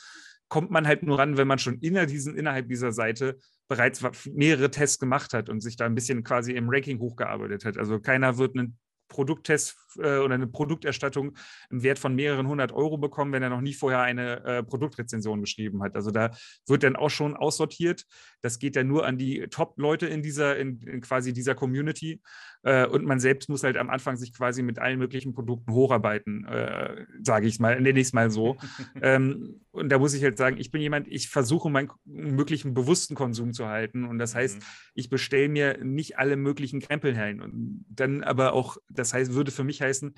kommt 0.53 0.69
man 0.69 0.85
halt 0.85 1.01
nur 1.01 1.17
ran, 1.17 1.35
wenn 1.35 1.47
man 1.47 1.57
schon 1.57 1.79
inner 1.79 2.05
diesen, 2.05 2.37
innerhalb 2.37 2.69
dieser 2.69 2.91
Seite 2.91 3.39
bereits 3.73 4.03
mehrere 4.31 4.69
Tests 4.69 4.99
gemacht 4.99 5.33
hat 5.33 5.49
und 5.49 5.61
sich 5.61 5.75
da 5.75 5.85
ein 5.85 5.95
bisschen 5.95 6.23
quasi 6.23 6.51
im 6.53 6.69
Ranking 6.69 6.99
hochgearbeitet 6.99 7.65
hat. 7.65 7.77
Also 7.77 7.99
keiner 7.99 8.37
wird 8.37 8.55
einen 8.55 8.77
Produkttest 9.07 9.75
äh, 9.97 10.17
oder 10.17 10.35
eine 10.35 10.47
Produkterstattung 10.47 11.35
im 11.69 11.83
Wert 11.83 11.99
von 11.99 12.15
mehreren 12.15 12.47
hundert 12.47 12.71
Euro 12.71 12.97
bekommen, 12.97 13.31
wenn 13.31 13.43
er 13.43 13.49
noch 13.49 13.61
nie 13.61 13.73
vorher 13.73 14.01
eine 14.01 14.43
äh, 14.43 14.63
Produktrezension 14.63 15.41
geschrieben 15.41 15.83
hat. 15.83 15.95
Also 15.95 16.11
da 16.11 16.31
wird 16.67 16.83
dann 16.83 16.95
auch 16.95 17.09
schon 17.09 17.35
aussortiert. 17.35 18.05
Das 18.41 18.59
geht 18.59 18.75
dann 18.75 18.87
nur 18.87 19.05
an 19.05 19.17
die 19.17 19.47
Top-Leute 19.49 20.07
in 20.07 20.23
dieser, 20.23 20.57
in, 20.57 20.79
in, 20.81 21.01
quasi 21.01 21.33
dieser 21.33 21.53
Community. 21.53 22.21
Äh, 22.63 22.87
und 22.87 23.05
man 23.05 23.19
selbst 23.19 23.49
muss 23.49 23.63
halt 23.63 23.77
am 23.77 23.89
Anfang 23.89 24.15
sich 24.15 24.33
quasi 24.33 24.63
mit 24.63 24.79
allen 24.79 24.97
möglichen 24.97 25.33
Produkten 25.33 25.73
hocharbeiten, 25.73 26.45
äh, 26.45 27.05
sage 27.21 27.47
ich 27.47 27.59
mal, 27.59 27.79
nenne 27.79 27.99
ich 27.99 28.07
es 28.07 28.13
mal 28.13 28.29
so. 28.29 28.57
ähm, 29.01 29.61
und 29.71 29.89
da 29.89 29.99
muss 29.99 30.13
ich 30.13 30.23
halt 30.23 30.37
sagen, 30.37 30.57
ich 30.57 30.71
bin 30.71 30.81
jemand, 30.81 31.07
ich 31.07 31.29
versuche 31.29 31.69
meinen 31.69 31.89
möglichen 32.05 32.73
bewussten 32.73 33.15
Konsum 33.15 33.53
zu 33.53 33.67
halten. 33.67 34.05
Und 34.05 34.17
das 34.17 34.33
heißt, 34.33 34.57
mhm. 34.57 34.63
ich 34.93 35.09
bestelle 35.09 35.49
mir 35.49 35.83
nicht 35.83 36.17
alle 36.17 36.37
möglichen 36.37 36.79
Krempel 36.79 37.17
hin. 37.17 37.41
Und 37.41 37.85
dann 37.89 38.23
aber 38.23 38.53
auch, 38.53 38.77
das 38.89 39.13
heißt, 39.13 39.33
würde 39.33 39.51
für 39.51 39.63
mich 39.63 39.81
heißen, 39.81 40.15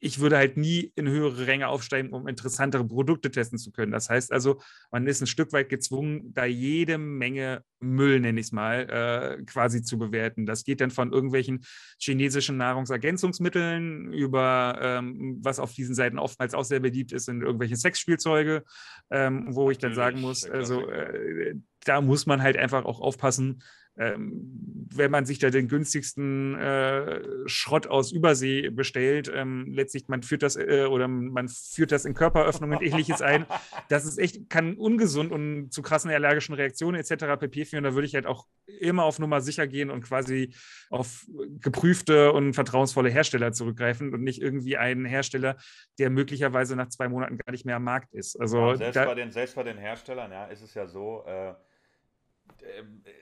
ich 0.00 0.20
würde 0.20 0.36
halt 0.36 0.56
nie 0.56 0.92
in 0.94 1.08
höhere 1.08 1.46
Ränge 1.46 1.68
aufsteigen, 1.68 2.10
um 2.12 2.28
interessantere 2.28 2.86
Produkte 2.86 3.30
testen 3.30 3.58
zu 3.58 3.72
können. 3.72 3.92
Das 3.92 4.08
heißt 4.08 4.32
also, 4.32 4.60
man 4.90 5.06
ist 5.06 5.20
ein 5.20 5.26
Stück 5.26 5.52
weit 5.52 5.68
gezwungen, 5.68 6.32
da 6.34 6.44
jede 6.44 6.98
Menge 6.98 7.62
Müll, 7.80 8.20
nenne 8.20 8.40
ich 8.40 8.46
es 8.46 8.52
mal, 8.52 8.88
äh, 8.88 9.44
quasi 9.44 9.82
zu 9.82 9.98
bewerten. 9.98 10.46
Das 10.46 10.64
geht 10.64 10.80
dann 10.80 10.90
von 10.90 11.12
irgendwelchen 11.12 11.64
chinesischen 11.98 12.56
Nahrungsergänzungsmitteln 12.56 14.12
über, 14.12 14.78
ähm, 14.80 15.38
was 15.42 15.58
auf 15.58 15.72
diesen 15.72 15.94
Seiten 15.94 16.18
oftmals 16.18 16.54
auch 16.54 16.64
sehr 16.64 16.80
beliebt 16.80 17.12
ist, 17.12 17.26
sind 17.26 17.42
irgendwelche 17.42 17.76
Sexspielzeuge, 17.76 18.64
ähm, 19.10 19.46
wo 19.50 19.70
ich 19.70 19.78
dann 19.78 19.94
sagen 19.94 20.20
muss, 20.20 20.44
also 20.48 20.88
äh, 20.88 21.54
da 21.84 22.00
muss 22.00 22.26
man 22.26 22.42
halt 22.42 22.56
einfach 22.56 22.84
auch 22.84 23.00
aufpassen, 23.00 23.62
ähm, 23.98 24.86
wenn 24.94 25.10
man 25.10 25.24
sich 25.24 25.38
da 25.38 25.50
den 25.50 25.68
günstigsten 25.68 26.54
äh, 26.54 27.20
Schrott 27.46 27.86
aus 27.86 28.12
Übersee 28.12 28.70
bestellt, 28.70 29.30
ähm, 29.34 29.72
letztlich 29.72 30.08
man 30.08 30.22
führt 30.22 30.42
das 30.42 30.56
äh, 30.56 30.86
oder 30.88 31.08
man 31.08 31.48
führt 31.48 31.92
das 31.92 32.04
in 32.04 32.14
Körperöffnungen 32.14 32.78
und 32.78 32.84
ähnliches 32.84 33.22
ein. 33.22 33.46
Das 33.88 34.04
ist 34.04 34.18
echt, 34.18 34.50
kann 34.50 34.76
ungesund 34.76 35.32
und 35.32 35.70
zu 35.70 35.82
krassen 35.82 36.10
allergischen 36.10 36.54
Reaktionen 36.54 36.98
etc. 36.98 37.38
pp. 37.38 37.64
führen. 37.64 37.84
Da 37.84 37.94
würde 37.94 38.06
ich 38.06 38.14
halt 38.14 38.26
auch 38.26 38.46
immer 38.66 39.04
auf 39.04 39.18
Nummer 39.18 39.40
sicher 39.40 39.66
gehen 39.66 39.90
und 39.90 40.02
quasi 40.02 40.54
auf 40.90 41.26
geprüfte 41.60 42.32
und 42.32 42.54
vertrauensvolle 42.54 43.10
Hersteller 43.10 43.52
zurückgreifen 43.52 44.12
und 44.12 44.22
nicht 44.22 44.40
irgendwie 44.40 44.76
einen 44.76 45.04
Hersteller, 45.04 45.56
der 45.98 46.10
möglicherweise 46.10 46.74
nach 46.74 46.88
zwei 46.88 47.08
Monaten 47.08 47.38
gar 47.38 47.52
nicht 47.52 47.64
mehr 47.64 47.76
am 47.76 47.84
Markt 47.84 48.12
ist. 48.12 48.40
Also 48.40 48.58
ja, 48.58 48.76
selbst, 48.76 49.04
bei 49.04 49.14
den, 49.14 49.30
selbst 49.30 49.54
bei 49.54 49.62
den 49.62 49.78
Herstellern 49.78 50.32
ja, 50.32 50.46
ist 50.46 50.62
es 50.62 50.74
ja 50.74 50.86
so, 50.86 51.24
äh, 51.26 51.54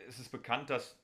es 0.09 0.19
ist 0.19 0.31
bekannt, 0.31 0.71
dass 0.71 0.99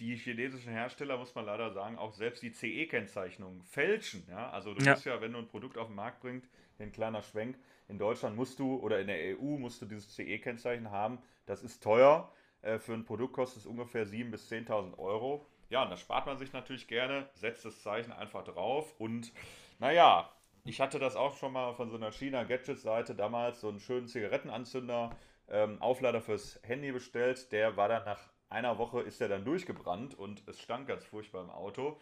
die 0.00 0.16
chinesischen 0.16 0.72
Hersteller, 0.72 1.16
muss 1.16 1.34
man 1.34 1.46
leider 1.46 1.70
sagen, 1.70 1.98
auch 1.98 2.12
selbst 2.12 2.42
die 2.42 2.52
CE-Kennzeichnung 2.52 3.62
fälschen. 3.62 4.26
Ja? 4.28 4.50
Also 4.50 4.74
du 4.74 4.84
ja. 4.84 4.92
musst 4.92 5.04
ja, 5.04 5.20
wenn 5.20 5.32
du 5.32 5.38
ein 5.38 5.48
Produkt 5.48 5.78
auf 5.78 5.86
den 5.86 5.96
Markt 5.96 6.20
bringst, 6.20 6.50
ein 6.78 6.92
kleiner 6.92 7.22
Schwenk, 7.22 7.56
in 7.88 7.98
Deutschland 7.98 8.36
musst 8.36 8.58
du 8.58 8.76
oder 8.76 9.00
in 9.00 9.06
der 9.06 9.38
EU 9.38 9.58
musst 9.58 9.80
du 9.80 9.86
dieses 9.86 10.12
CE-Kennzeichen 10.14 10.90
haben. 10.90 11.18
Das 11.46 11.62
ist 11.62 11.82
teuer. 11.82 12.32
Äh, 12.62 12.78
für 12.78 12.94
ein 12.94 13.04
Produkt 13.04 13.34
kostet 13.34 13.60
es 13.60 13.66
ungefähr 13.66 14.06
7.000 14.06 14.30
bis 14.30 14.50
10.000 14.50 14.98
Euro. 14.98 15.46
Ja, 15.70 15.84
und 15.84 15.90
das 15.90 16.00
spart 16.00 16.26
man 16.26 16.38
sich 16.38 16.52
natürlich 16.52 16.88
gerne, 16.88 17.28
setzt 17.34 17.64
das 17.64 17.82
Zeichen 17.82 18.12
einfach 18.12 18.44
drauf 18.44 18.94
und 18.98 19.32
naja, 19.78 20.30
ich 20.64 20.80
hatte 20.80 20.98
das 20.98 21.16
auch 21.16 21.36
schon 21.36 21.52
mal 21.52 21.74
von 21.74 21.90
so 21.90 21.96
einer 21.96 22.12
China-Gadget-Seite 22.12 23.14
damals, 23.14 23.60
so 23.60 23.68
einen 23.68 23.80
schönen 23.80 24.06
Zigarettenanzünder 24.06 25.10
ähm, 25.48 25.80
Auflader 25.80 26.20
fürs 26.20 26.60
Handy 26.62 26.92
bestellt. 26.92 27.52
Der 27.52 27.76
war 27.76 27.88
dann 27.88 28.04
nach 28.04 28.34
einer 28.48 28.78
Woche 28.78 29.00
ist 29.00 29.20
er 29.20 29.28
dann 29.28 29.44
durchgebrannt 29.44 30.14
und 30.14 30.46
es 30.46 30.60
stank 30.60 30.86
ganz 30.86 31.04
furchtbar 31.04 31.42
im 31.42 31.50
Auto. 31.50 32.00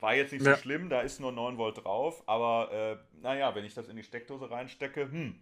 War 0.00 0.14
jetzt 0.14 0.32
nicht 0.32 0.46
ja. 0.46 0.54
so 0.54 0.60
schlimm, 0.60 0.88
da 0.88 1.00
ist 1.00 1.18
nur 1.18 1.32
9 1.32 1.58
Volt 1.58 1.84
drauf, 1.84 2.22
aber 2.26 2.70
äh, 2.72 3.20
naja, 3.20 3.54
wenn 3.54 3.64
ich 3.64 3.74
das 3.74 3.88
in 3.88 3.96
die 3.96 4.04
Steckdose 4.04 4.50
reinstecke, 4.50 5.10
hm. 5.10 5.40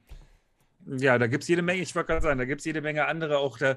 Ja, 0.86 1.18
da 1.18 1.26
gibt 1.26 1.42
es 1.42 1.48
jede 1.48 1.62
Menge, 1.62 1.82
ich 1.82 1.94
wollte 1.94 2.08
gerade 2.08 2.22
sagen, 2.22 2.38
da 2.38 2.44
gibt 2.44 2.60
es 2.60 2.64
jede 2.64 2.80
Menge 2.80 3.06
andere. 3.06 3.38
Auch 3.38 3.58
da, 3.58 3.76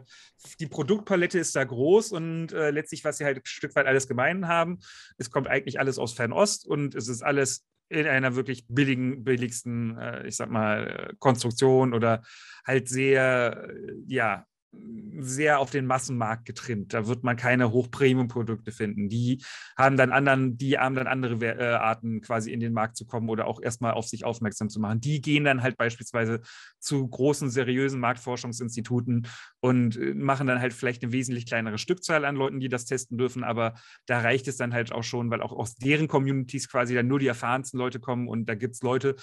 die 0.60 0.68
Produktpalette 0.68 1.40
ist 1.40 1.56
da 1.56 1.64
groß 1.64 2.12
und 2.12 2.52
äh, 2.52 2.72
letztlich, 2.72 3.04
was 3.04 3.18
sie 3.18 3.26
halt 3.26 3.38
ein 3.38 3.46
Stück 3.46 3.76
weit 3.76 3.88
alles 3.88 4.08
gemein 4.08 4.48
haben, 4.48 4.80
es 5.18 5.32
kommt 5.32 5.48
eigentlich 5.48 5.80
alles 5.80 5.98
aus 5.98 6.14
Fernost 6.14 6.68
und 6.68 6.96
es 6.96 7.08
ist 7.08 7.24
alles 7.24 7.66
in 7.90 8.08
einer 8.08 8.36
wirklich 8.36 8.66
billigen, 8.68 9.24
billigsten, 9.24 9.98
äh, 9.98 10.28
ich 10.28 10.36
sag 10.36 10.50
mal, 10.50 11.14
Konstruktion 11.20 11.94
oder 11.94 12.24
halt 12.66 12.88
sehr, 12.88 13.68
ja, 14.06 14.46
sehr 14.72 15.60
auf 15.60 15.72
den 15.72 15.86
Massenmarkt 15.86 16.46
getrimmt. 16.46 16.94
Da 16.94 17.08
wird 17.08 17.24
man 17.24 17.36
keine 17.36 17.72
Hochpremium-Produkte 17.72 18.72
finden. 18.72 19.10
Die 19.10 19.44
haben 19.78 19.98
dann 19.98 20.12
anderen, 20.12 20.58
die 20.58 20.78
haben 20.78 20.96
dann 20.96 21.08
andere 21.08 21.44
äh, 21.44 21.74
Arten, 21.74 22.22
quasi 22.22 22.52
in 22.52 22.60
den 22.60 22.74
Markt 22.74 22.96
zu 22.96 23.06
kommen 23.06 23.30
oder 23.30 23.48
auch 23.48 23.62
erstmal 23.62 23.94
auf 23.94 24.08
sich 24.08 24.26
aufmerksam 24.26 24.70
zu 24.70 24.80
machen. 24.80 25.02
Die 25.02 25.22
gehen 25.22 25.44
dann 25.44 25.64
halt 25.64 25.78
beispielsweise 25.78 26.42
zu 26.80 27.08
großen, 27.08 27.50
seriösen 27.50 28.00
Marktforschungsinstituten 28.00 29.28
und 29.60 29.98
äh, 29.98 30.14
machen 30.14 30.48
dann 30.48 30.62
halt 30.62 30.74
vielleicht 30.74 31.04
eine 31.04 31.12
wesentlich 31.12 31.46
kleinere 31.46 31.78
Stückzahl 31.78 32.24
an 32.26 32.36
Leuten, 32.36 32.60
die 32.60 32.70
das 32.70 32.86
testen 32.86 33.18
dürfen. 33.18 33.44
Aber 33.44 33.74
da 34.06 34.20
reicht 34.20 34.48
es 34.48 34.58
dann 34.58 34.74
halt 34.74 34.92
auch 34.92 35.04
schon, 35.04 35.32
weil 35.32 35.42
auch 35.42 35.52
aus 35.52 35.76
deren 35.76 36.08
Communities 36.08 36.70
quasi 36.70 36.94
dann 36.94 37.08
nur 37.08 37.20
die 37.20 37.28
erfahrensten 37.28 37.80
Leute 37.80 38.00
kommen 38.00 38.28
und 38.28 38.48
da 38.48 38.56
gibt 38.56 38.76
es 38.76 38.84
Leute, 38.84 39.16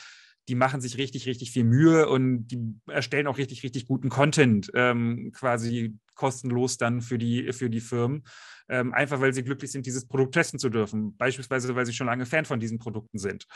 die 0.48 0.54
machen 0.54 0.80
sich 0.80 0.96
richtig, 0.96 1.26
richtig 1.26 1.50
viel 1.50 1.64
Mühe 1.64 2.08
und 2.08 2.46
die 2.48 2.74
erstellen 2.86 3.26
auch 3.26 3.38
richtig, 3.38 3.62
richtig 3.62 3.86
guten 3.86 4.08
Content 4.08 4.70
ähm, 4.74 5.32
quasi 5.32 5.98
kostenlos 6.14 6.76
dann 6.78 7.00
für 7.00 7.18
die, 7.18 7.52
für 7.52 7.68
die 7.68 7.80
Firmen. 7.80 8.24
Ähm, 8.68 8.94
einfach 8.94 9.20
weil 9.20 9.32
sie 9.32 9.44
glücklich 9.44 9.70
sind, 9.70 9.86
dieses 9.86 10.06
Produkt 10.06 10.34
testen 10.34 10.58
zu 10.58 10.70
dürfen. 10.70 11.16
Beispielsweise, 11.16 11.74
weil 11.74 11.86
sie 11.86 11.92
schon 11.92 12.06
lange 12.06 12.26
Fan 12.26 12.44
von 12.44 12.60
diesen 12.60 12.78
Produkten 12.78 13.18
sind. 13.18 13.46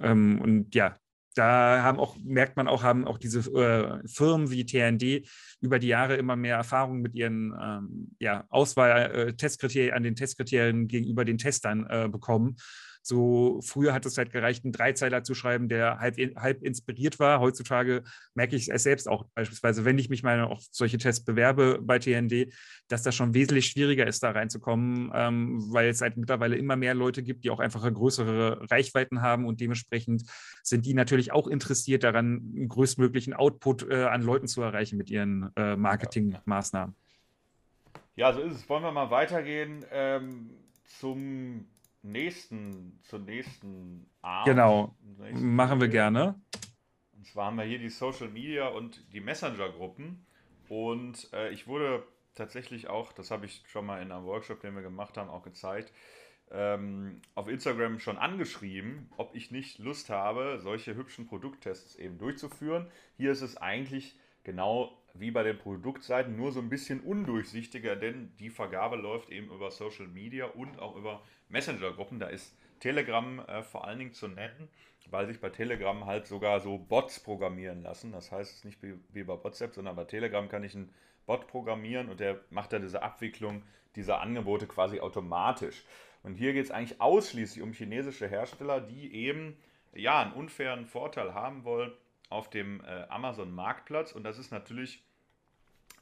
Ähm, 0.00 0.40
und 0.40 0.74
ja, 0.74 0.96
da 1.34 1.82
haben 1.82 1.98
auch, 1.98 2.16
merkt 2.22 2.56
man 2.56 2.68
auch, 2.68 2.82
haben 2.82 3.06
auch 3.06 3.18
diese 3.18 3.40
äh, 3.52 4.06
Firmen 4.06 4.50
wie 4.50 4.64
TND 4.64 5.28
über 5.60 5.78
die 5.78 5.88
Jahre 5.88 6.16
immer 6.16 6.36
mehr 6.36 6.56
Erfahrung 6.56 7.00
mit 7.00 7.14
ihren 7.14 7.52
ähm, 7.60 8.14
ja, 8.20 8.44
Auswahl-Testkriterien 8.50 9.90
äh, 9.90 9.96
an 9.96 10.02
den 10.04 10.14
Testkriterien 10.14 10.86
gegenüber 10.86 11.24
den 11.24 11.38
Testern 11.38 11.86
äh, 11.88 12.08
bekommen. 12.08 12.56
So 13.06 13.60
früher 13.62 13.92
hat 13.92 14.06
es 14.06 14.16
halt 14.16 14.32
gereicht, 14.32 14.64
einen 14.64 14.72
Dreizeiler 14.72 15.22
zu 15.22 15.34
schreiben, 15.34 15.68
der 15.68 15.98
halb, 15.98 16.16
halb 16.36 16.62
inspiriert 16.62 17.18
war. 17.18 17.38
Heutzutage 17.38 18.02
merke 18.34 18.56
ich 18.56 18.70
es 18.70 18.82
selbst 18.82 19.10
auch 19.10 19.26
beispielsweise, 19.34 19.84
wenn 19.84 19.98
ich 19.98 20.08
mich 20.08 20.22
mal 20.22 20.40
auf 20.40 20.62
solche 20.70 20.96
Tests 20.96 21.22
bewerbe 21.22 21.80
bei 21.82 21.98
TND, 21.98 22.50
dass 22.88 23.02
das 23.02 23.14
schon 23.14 23.34
wesentlich 23.34 23.66
schwieriger 23.66 24.06
ist, 24.06 24.22
da 24.22 24.30
reinzukommen, 24.30 25.12
ähm, 25.14 25.62
weil 25.70 25.90
es 25.90 26.00
halt 26.00 26.16
mittlerweile 26.16 26.56
immer 26.56 26.76
mehr 26.76 26.94
Leute 26.94 27.22
gibt, 27.22 27.44
die 27.44 27.50
auch 27.50 27.60
einfach 27.60 27.84
größere 27.92 28.70
Reichweiten 28.70 29.20
haben 29.20 29.44
und 29.44 29.60
dementsprechend 29.60 30.24
sind 30.62 30.86
die 30.86 30.94
natürlich 30.94 31.30
auch 31.30 31.46
interessiert 31.46 32.04
daran, 32.04 32.54
einen 32.56 32.68
größtmöglichen 32.68 33.34
Output 33.34 33.86
äh, 33.90 34.04
an 34.04 34.22
Leuten 34.22 34.48
zu 34.48 34.62
erreichen 34.62 34.96
mit 34.96 35.10
ihren 35.10 35.50
äh, 35.56 35.76
Marketingmaßnahmen. 35.76 36.96
Ja, 38.16 38.32
so 38.32 38.40
ist 38.40 38.54
es. 38.54 38.68
Wollen 38.68 38.82
wir 38.82 38.92
mal 38.92 39.10
weitergehen 39.10 39.84
ähm, 39.90 40.50
zum 41.00 41.66
nächsten, 42.04 43.00
zur 43.02 43.18
nächsten 43.18 44.08
Art. 44.22 44.46
Genau, 44.46 44.94
nächsten 45.18 45.54
machen 45.54 45.80
wir 45.80 45.88
gerne. 45.88 46.40
Und 47.12 47.26
zwar 47.26 47.46
haben 47.46 47.56
wir 47.56 47.64
hier 47.64 47.78
die 47.78 47.88
Social 47.88 48.28
Media 48.28 48.68
und 48.68 49.12
die 49.12 49.20
Messenger-Gruppen. 49.20 50.24
Und 50.68 51.32
äh, 51.32 51.50
ich 51.50 51.66
wurde 51.66 52.04
tatsächlich 52.34 52.88
auch, 52.88 53.12
das 53.12 53.30
habe 53.30 53.46
ich 53.46 53.62
schon 53.66 53.86
mal 53.86 54.02
in 54.02 54.12
einem 54.12 54.24
Workshop, 54.24 54.60
den 54.60 54.74
wir 54.74 54.82
gemacht 54.82 55.16
haben, 55.16 55.30
auch 55.30 55.42
gezeigt, 55.42 55.92
ähm, 56.50 57.20
auf 57.34 57.48
Instagram 57.48 57.98
schon 57.98 58.18
angeschrieben, 58.18 59.08
ob 59.16 59.34
ich 59.34 59.50
nicht 59.50 59.78
Lust 59.78 60.10
habe, 60.10 60.60
solche 60.60 60.94
hübschen 60.94 61.26
Produkttests 61.26 61.96
eben 61.96 62.18
durchzuführen. 62.18 62.90
Hier 63.16 63.32
ist 63.32 63.42
es 63.42 63.56
eigentlich 63.56 64.18
genau 64.42 65.03
wie 65.14 65.30
bei 65.30 65.44
den 65.44 65.58
Produktseiten, 65.58 66.36
nur 66.36 66.50
so 66.52 66.60
ein 66.60 66.68
bisschen 66.68 67.00
undurchsichtiger, 67.00 67.94
denn 67.94 68.32
die 68.40 68.50
Vergabe 68.50 68.96
läuft 68.96 69.30
eben 69.30 69.46
über 69.46 69.70
Social 69.70 70.08
Media 70.08 70.46
und 70.46 70.80
auch 70.80 70.96
über 70.96 71.22
Messenger-Gruppen. 71.48 72.18
Da 72.18 72.26
ist 72.26 72.56
Telegram 72.80 73.38
äh, 73.46 73.62
vor 73.62 73.86
allen 73.86 74.00
Dingen 74.00 74.12
zu 74.12 74.26
nennen, 74.26 74.68
weil 75.10 75.28
sich 75.28 75.40
bei 75.40 75.50
Telegram 75.50 76.04
halt 76.04 76.26
sogar 76.26 76.60
so 76.60 76.78
Bots 76.78 77.20
programmieren 77.20 77.82
lassen. 77.82 78.10
Das 78.10 78.32
heißt, 78.32 78.50
es 78.50 78.56
ist 78.58 78.64
nicht 78.64 78.82
wie, 78.82 79.22
bei 79.22 79.44
WhatsApp, 79.44 79.74
sondern 79.74 79.94
bei 79.94 80.04
Telegram 80.04 80.48
kann 80.48 80.64
ich 80.64 80.74
einen 80.74 80.92
Bot 81.26 81.46
programmieren 81.46 82.08
und 82.08 82.18
der 82.20 82.40
macht 82.50 82.72
dann 82.72 82.82
diese 82.82 83.02
Abwicklung 83.02 83.62
dieser 83.94 84.20
Angebote 84.20 84.66
quasi 84.66 84.98
automatisch. 84.98 85.84
Und 86.24 86.34
hier 86.34 86.52
geht 86.52 86.64
es 86.64 86.70
eigentlich 86.70 87.00
ausschließlich 87.00 87.62
um 87.62 87.72
chinesische 87.72 88.28
Hersteller, 88.28 88.80
die 88.80 89.14
eben 89.14 89.56
ja 89.94 90.20
einen 90.20 90.32
unfairen 90.32 90.86
Vorteil 90.86 91.34
haben 91.34 91.64
wollen 91.64 91.92
auf 92.30 92.50
dem 92.50 92.80
äh, 92.80 93.04
Amazon-Marktplatz. 93.08 94.12
Und 94.12 94.24
das 94.24 94.38
ist 94.38 94.50
natürlich 94.50 95.02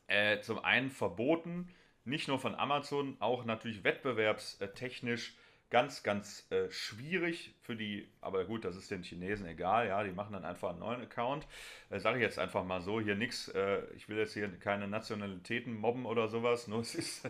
äh, 0.07 0.41
zum 0.41 0.65
einen 0.65 0.91
verboten, 0.91 1.69
nicht 2.05 2.29
nur 2.29 2.39
von 2.39 2.55
Amazon, 2.55 3.17
auch 3.21 3.45
natürlich 3.45 3.85
wettbewerbstechnisch 3.85 5.37
ganz, 5.73 6.03
ganz 6.03 6.47
äh, 6.51 6.71
schwierig 6.71 7.55
für 7.63 7.75
die, 7.75 8.07
aber 8.21 8.45
gut, 8.45 8.67
das 8.67 8.77
ist 8.77 8.91
den 8.91 9.03
Chinesen 9.03 9.47
egal, 9.47 9.89
ja, 9.89 10.05
die 10.05 10.11
machen 10.11 10.35
dann 10.35 10.45
einfach 10.45 10.69
einen 10.69 10.81
neuen 10.81 11.01
Account. 11.01 11.47
Äh, 11.89 11.99
Sage 11.99 12.19
ich 12.19 12.23
jetzt 12.23 12.39
einfach 12.39 12.63
mal 12.63 12.83
so, 12.83 13.01
hier 13.01 13.15
nichts, 13.15 13.49
äh, 13.49 13.81
ich 13.97 14.07
will 14.07 14.19
jetzt 14.19 14.35
hier 14.35 14.51
keine 14.59 14.87
Nationalitäten 14.87 15.75
mobben 15.75 16.05
oder 16.05 16.29
sowas, 16.29 16.69
nur 16.69 16.81
es 16.83 16.95
ist, 16.95 17.25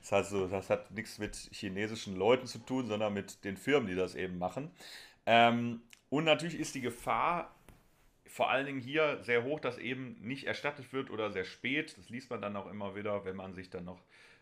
das, 0.00 0.10
heißt 0.10 0.30
so, 0.30 0.48
das 0.48 0.68
hat 0.68 0.90
nichts 0.90 1.18
mit 1.18 1.36
chinesischen 1.36 2.16
Leuten 2.16 2.48
zu 2.48 2.58
tun, 2.58 2.88
sondern 2.88 3.14
mit 3.14 3.44
den 3.44 3.56
Firmen, 3.56 3.88
die 3.88 3.94
das 3.94 4.16
eben 4.16 4.38
machen. 4.38 4.72
Ähm, 5.26 5.80
und 6.08 6.24
natürlich 6.24 6.58
ist 6.58 6.74
die 6.74 6.80
Gefahr 6.80 7.54
vor 8.30 8.50
allen 8.50 8.66
Dingen 8.66 8.80
hier 8.80 9.18
sehr 9.22 9.44
hoch, 9.44 9.60
dass 9.60 9.76
eben 9.78 10.16
nicht 10.20 10.46
erstattet 10.46 10.92
wird 10.92 11.10
oder 11.10 11.30
sehr 11.30 11.44
spät. 11.44 11.96
Das 11.98 12.08
liest 12.08 12.30
man 12.30 12.40
dann 12.40 12.56
auch 12.56 12.70
immer 12.70 12.94
wieder, 12.94 13.24
wenn 13.24 13.36
man 13.36 13.54
sich 13.54 13.70
dann 13.70 13.84
noch 13.84 14.00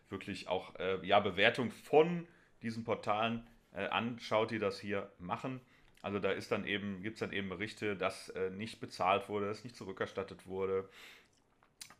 wirklich 0.09 0.47
auch 0.47 0.75
äh, 0.75 1.05
ja, 1.05 1.19
Bewertung 1.19 1.71
von 1.71 2.27
diesen 2.61 2.83
Portalen 2.83 3.47
äh, 3.73 3.87
anschaut, 3.87 4.51
die 4.51 4.59
das 4.59 4.79
hier 4.79 5.11
machen. 5.17 5.59
Also 6.01 6.19
da 6.19 6.31
ist 6.31 6.51
dann 6.51 6.65
eben, 6.65 7.01
gibt 7.01 7.15
es 7.15 7.19
dann 7.19 7.33
eben 7.33 7.49
Berichte, 7.49 7.95
dass 7.95 8.29
äh, 8.29 8.51
nicht 8.51 8.79
bezahlt 8.79 9.27
wurde, 9.27 9.47
dass 9.47 9.63
nicht 9.63 9.75
zurückerstattet 9.75 10.45
wurde. 10.47 10.87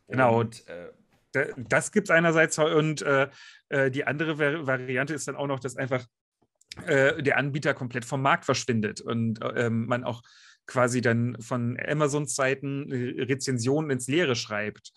Genau. 0.08 0.40
Und, 0.40 0.66
äh, 0.68 0.90
das 1.56 1.92
gibt 1.92 2.08
es 2.08 2.10
einerseits 2.10 2.58
und 2.58 3.02
äh, 3.02 3.28
äh, 3.68 3.90
die 3.90 4.04
andere 4.04 4.66
Variante 4.66 5.14
ist 5.14 5.28
dann 5.28 5.36
auch 5.36 5.46
noch, 5.46 5.60
dass 5.60 5.76
einfach 5.76 6.04
der 6.86 7.36
Anbieter 7.36 7.74
komplett 7.74 8.04
vom 8.04 8.22
Markt 8.22 8.44
verschwindet 8.44 9.00
und 9.00 9.40
ähm, 9.56 9.86
man 9.86 10.04
auch 10.04 10.22
quasi 10.70 11.00
dann 11.00 11.36
von 11.40 11.78
Amazons 11.86 12.34
Seiten 12.34 12.90
Rezensionen 12.90 13.90
ins 13.90 14.08
Leere 14.08 14.36
schreibt. 14.36 14.92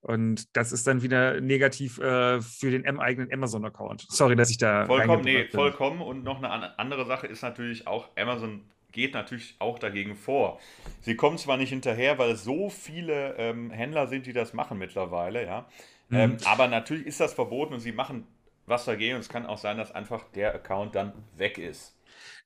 Und 0.00 0.56
das 0.56 0.72
ist 0.72 0.86
dann 0.86 1.02
wieder 1.02 1.40
negativ 1.40 1.98
äh, 1.98 2.40
für 2.40 2.70
den 2.70 2.86
eigenen 2.98 3.32
Amazon-Account. 3.32 4.06
Sorry, 4.08 4.36
dass 4.36 4.50
ich 4.50 4.58
da. 4.58 4.86
Vollkommen, 4.86 5.24
nee, 5.24 5.42
bin. 5.42 5.50
vollkommen. 5.50 6.00
Und 6.00 6.24
noch 6.24 6.42
eine 6.42 6.78
andere 6.78 7.04
Sache 7.04 7.26
ist 7.26 7.42
natürlich 7.42 7.86
auch, 7.86 8.08
Amazon 8.16 8.62
geht 8.92 9.14
natürlich 9.14 9.56
auch 9.58 9.78
dagegen 9.78 10.16
vor. 10.16 10.60
Sie 11.02 11.16
kommen 11.16 11.36
zwar 11.36 11.56
nicht 11.56 11.70
hinterher, 11.70 12.18
weil 12.18 12.30
es 12.30 12.44
so 12.44 12.70
viele 12.70 13.34
ähm, 13.36 13.70
Händler 13.70 14.06
sind, 14.06 14.26
die 14.26 14.32
das 14.32 14.54
machen 14.54 14.78
mittlerweile, 14.78 15.44
ja. 15.44 15.66
Mhm. 16.08 16.16
Ähm, 16.16 16.36
aber 16.44 16.68
natürlich 16.68 17.06
ist 17.06 17.20
das 17.20 17.34
verboten 17.34 17.74
und 17.74 17.80
sie 17.80 17.92
machen 17.92 18.26
was 18.66 18.84
dagegen. 18.84 19.16
Und 19.16 19.20
es 19.20 19.28
kann 19.28 19.46
auch 19.46 19.58
sein, 19.58 19.76
dass 19.76 19.92
einfach 19.92 20.24
der 20.34 20.54
Account 20.54 20.94
dann 20.94 21.12
weg 21.36 21.58
ist. 21.58 21.97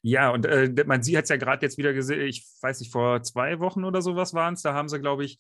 Ja, 0.03 0.31
und 0.31 0.47
äh, 0.47 0.73
man 0.85 1.03
sieht 1.03 1.23
es 1.23 1.29
ja 1.29 1.37
gerade 1.37 1.65
jetzt 1.65 1.79
wieder 1.79 1.93
gesehen, 1.93 2.23
ich 2.23 2.45
weiß 2.61 2.81
nicht, 2.81 2.93
vor 2.93 3.23
zwei 3.23 3.61
Wochen 3.61 3.85
oder 3.85 4.03
sowas 4.03 4.35
waren 4.35 4.55
es, 4.55 4.63
da 4.63 4.75
haben 4.75 4.89
sie, 4.89 5.01
glaube 5.01 5.25
ich, 5.25 5.39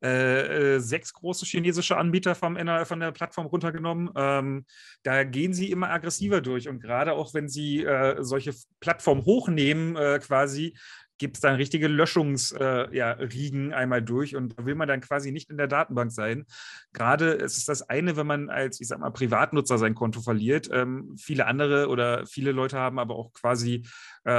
äh, 0.00 0.76
äh, 0.76 0.80
sechs 0.80 1.12
große 1.12 1.44
chinesische 1.44 1.96
Anbieter 1.96 2.36
vom, 2.36 2.56
von 2.84 3.00
der 3.00 3.10
Plattform 3.10 3.46
runtergenommen. 3.46 4.10
Ähm, 4.14 4.64
da 5.02 5.24
gehen 5.24 5.52
sie 5.52 5.72
immer 5.72 5.90
aggressiver 5.90 6.40
durch. 6.40 6.68
Und 6.68 6.80
gerade 6.80 7.14
auch 7.14 7.34
wenn 7.34 7.48
sie 7.48 7.84
äh, 7.84 8.22
solche 8.22 8.54
Plattformen 8.78 9.24
hochnehmen, 9.24 9.96
äh, 9.96 10.20
quasi, 10.22 10.76
gibt 11.18 11.36
es 11.36 11.40
dann 11.40 11.56
richtige 11.56 11.88
Löschungsriegen 11.88 12.92
äh, 12.92 12.96
ja, 13.70 13.76
einmal 13.76 14.02
durch 14.02 14.36
und 14.36 14.58
da 14.58 14.64
will 14.64 14.74
man 14.74 14.88
dann 14.88 15.00
quasi 15.00 15.32
nicht 15.32 15.50
in 15.50 15.56
der 15.56 15.66
Datenbank 15.66 16.12
sein. 16.12 16.46
Gerade 16.92 17.30
ist 17.32 17.58
es 17.58 17.64
das 17.64 17.82
eine, 17.88 18.16
wenn 18.16 18.26
man 18.26 18.50
als, 18.50 18.80
ich 18.80 18.88
sag 18.88 19.00
mal, 19.00 19.10
Privatnutzer 19.10 19.78
sein 19.78 19.94
Konto 19.94 20.20
verliert. 20.20 20.68
Ähm, 20.72 21.16
viele 21.18 21.46
andere 21.46 21.88
oder 21.88 22.26
viele 22.26 22.52
Leute 22.52 22.78
haben 22.78 22.98
aber 22.98 23.16
auch 23.16 23.32
quasi 23.32 23.84
äh, 24.24 24.30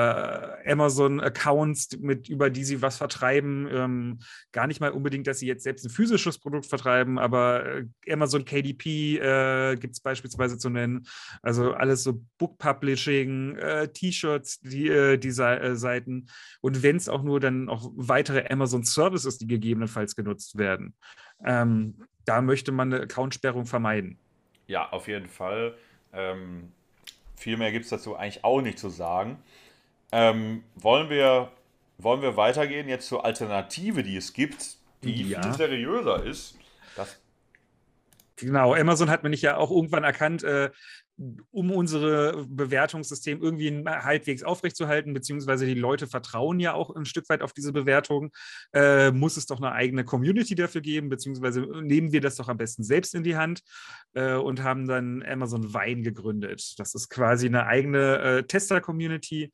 Amazon-Accounts, 0.72 1.98
mit 2.00 2.30
über 2.30 2.50
die 2.50 2.64
sie 2.64 2.82
was 2.82 2.98
vertreiben. 2.98 3.68
Ähm, 3.72 4.20
gar 4.52 4.68
nicht 4.68 4.80
mal 4.80 4.92
unbedingt, 4.92 5.28
dass 5.28 5.40
sie 5.40 5.48
jetzt 5.48 5.64
selbst 5.64 5.86
ein 5.86 5.90
physisches 5.90 6.40
Produkt 6.40 6.66
vertreiben, 6.66 7.18
aber 7.18 7.66
äh, 7.66 7.86
Amazon 8.12 8.46
KDP 8.46 9.18
äh, 9.18 9.76
gibt 9.76 9.94
es 9.94 10.02
beispielsweise 10.02 10.58
zu 10.58 10.70
nennen. 10.70 11.08
Also 11.42 11.74
alles 11.74 12.04
so 12.04 12.22
Book 12.38 12.58
Publishing, 12.58 13.56
äh, 13.58 13.88
T-Shirts, 13.88 14.60
die, 14.62 14.88
äh, 14.88 15.18
die 15.18 15.30
äh, 15.30 15.76
Seiten. 15.76 16.28
Und 16.62 16.84
wenn 16.84 16.98
es 16.98 17.10
auch 17.10 17.24
nur 17.24 17.40
dann 17.40 17.70
auch 17.70 17.92
weitere 17.96 18.48
Amazon 18.50 18.84
Services, 18.84 19.38
die 19.38 19.48
gegebenenfalls 19.48 20.16
genutzt 20.16 20.58
werden. 20.58 20.96
Ähm, 21.44 21.96
da 22.26 22.42
möchte 22.42 22.72
man 22.72 22.94
eine 22.94 23.04
Accountsperrung 23.04 23.66
vermeiden. 23.66 24.20
Ja, 24.68 24.90
auf 24.90 25.08
jeden 25.08 25.30
Fall. 25.30 25.76
Ähm, 26.14 26.72
viel 27.36 27.58
mehr 27.58 27.72
gibt 27.72 27.86
es 27.86 27.90
dazu 27.90 28.16
eigentlich 28.16 28.44
auch 28.44 28.62
nicht 28.62 28.78
zu 28.78 28.90
sagen. 28.90 29.40
Ähm, 30.12 30.64
wollen, 30.76 31.10
wir, 31.10 31.52
wollen 31.98 32.22
wir 32.22 32.36
weitergehen 32.36 32.90
jetzt 32.90 33.08
zur 33.08 33.26
Alternative, 33.26 34.04
die 34.04 34.18
es 34.18 34.34
gibt, 34.34 34.78
die 35.04 35.30
ja. 35.30 35.42
viel 35.42 35.54
seriöser 35.54 36.24
ist? 36.24 36.58
Das 36.96 37.20
Genau, 38.40 38.74
Amazon 38.74 39.10
hat 39.10 39.24
man 39.24 39.32
nicht 39.32 39.42
ja 39.42 39.58
auch 39.58 39.70
irgendwann 39.70 40.06
erkannt, 40.06 40.44
äh, 40.44 40.70
um 41.52 41.72
unsere 41.72 42.46
Bewertungssystem 42.48 43.42
irgendwie 43.42 43.84
halbwegs 43.86 44.44
aufrechtzuerhalten, 44.44 45.14
beziehungsweise 45.14 45.66
die 45.66 45.74
Leute 45.74 46.08
vertrauen 46.08 46.62
ja 46.62 46.74
auch 46.74 46.96
ein 46.96 47.04
Stück 47.04 47.28
weit 47.28 47.42
auf 47.42 47.52
diese 47.52 47.74
Bewertung, 47.74 48.32
äh, 48.74 49.12
muss 49.12 49.36
es 49.36 49.46
doch 49.46 49.58
eine 49.58 49.74
eigene 49.74 50.06
Community 50.06 50.56
dafür 50.56 50.80
geben, 50.80 51.10
beziehungsweise 51.10 51.62
nehmen 51.82 52.14
wir 52.14 52.22
das 52.22 52.38
doch 52.38 52.48
am 52.48 52.56
besten 52.56 52.84
selbst 52.84 53.14
in 53.14 53.24
die 53.24 53.36
Hand 53.36 53.62
äh, 54.14 54.36
und 54.36 54.64
haben 54.64 54.88
dann 54.88 55.22
Amazon 55.24 55.74
Wein 55.74 56.04
gegründet. 56.04 56.76
Das 56.78 56.96
ist 56.96 57.10
quasi 57.10 57.48
eine 57.48 57.66
eigene 57.66 58.20
äh, 58.20 58.44
Tester-Community, 58.44 59.52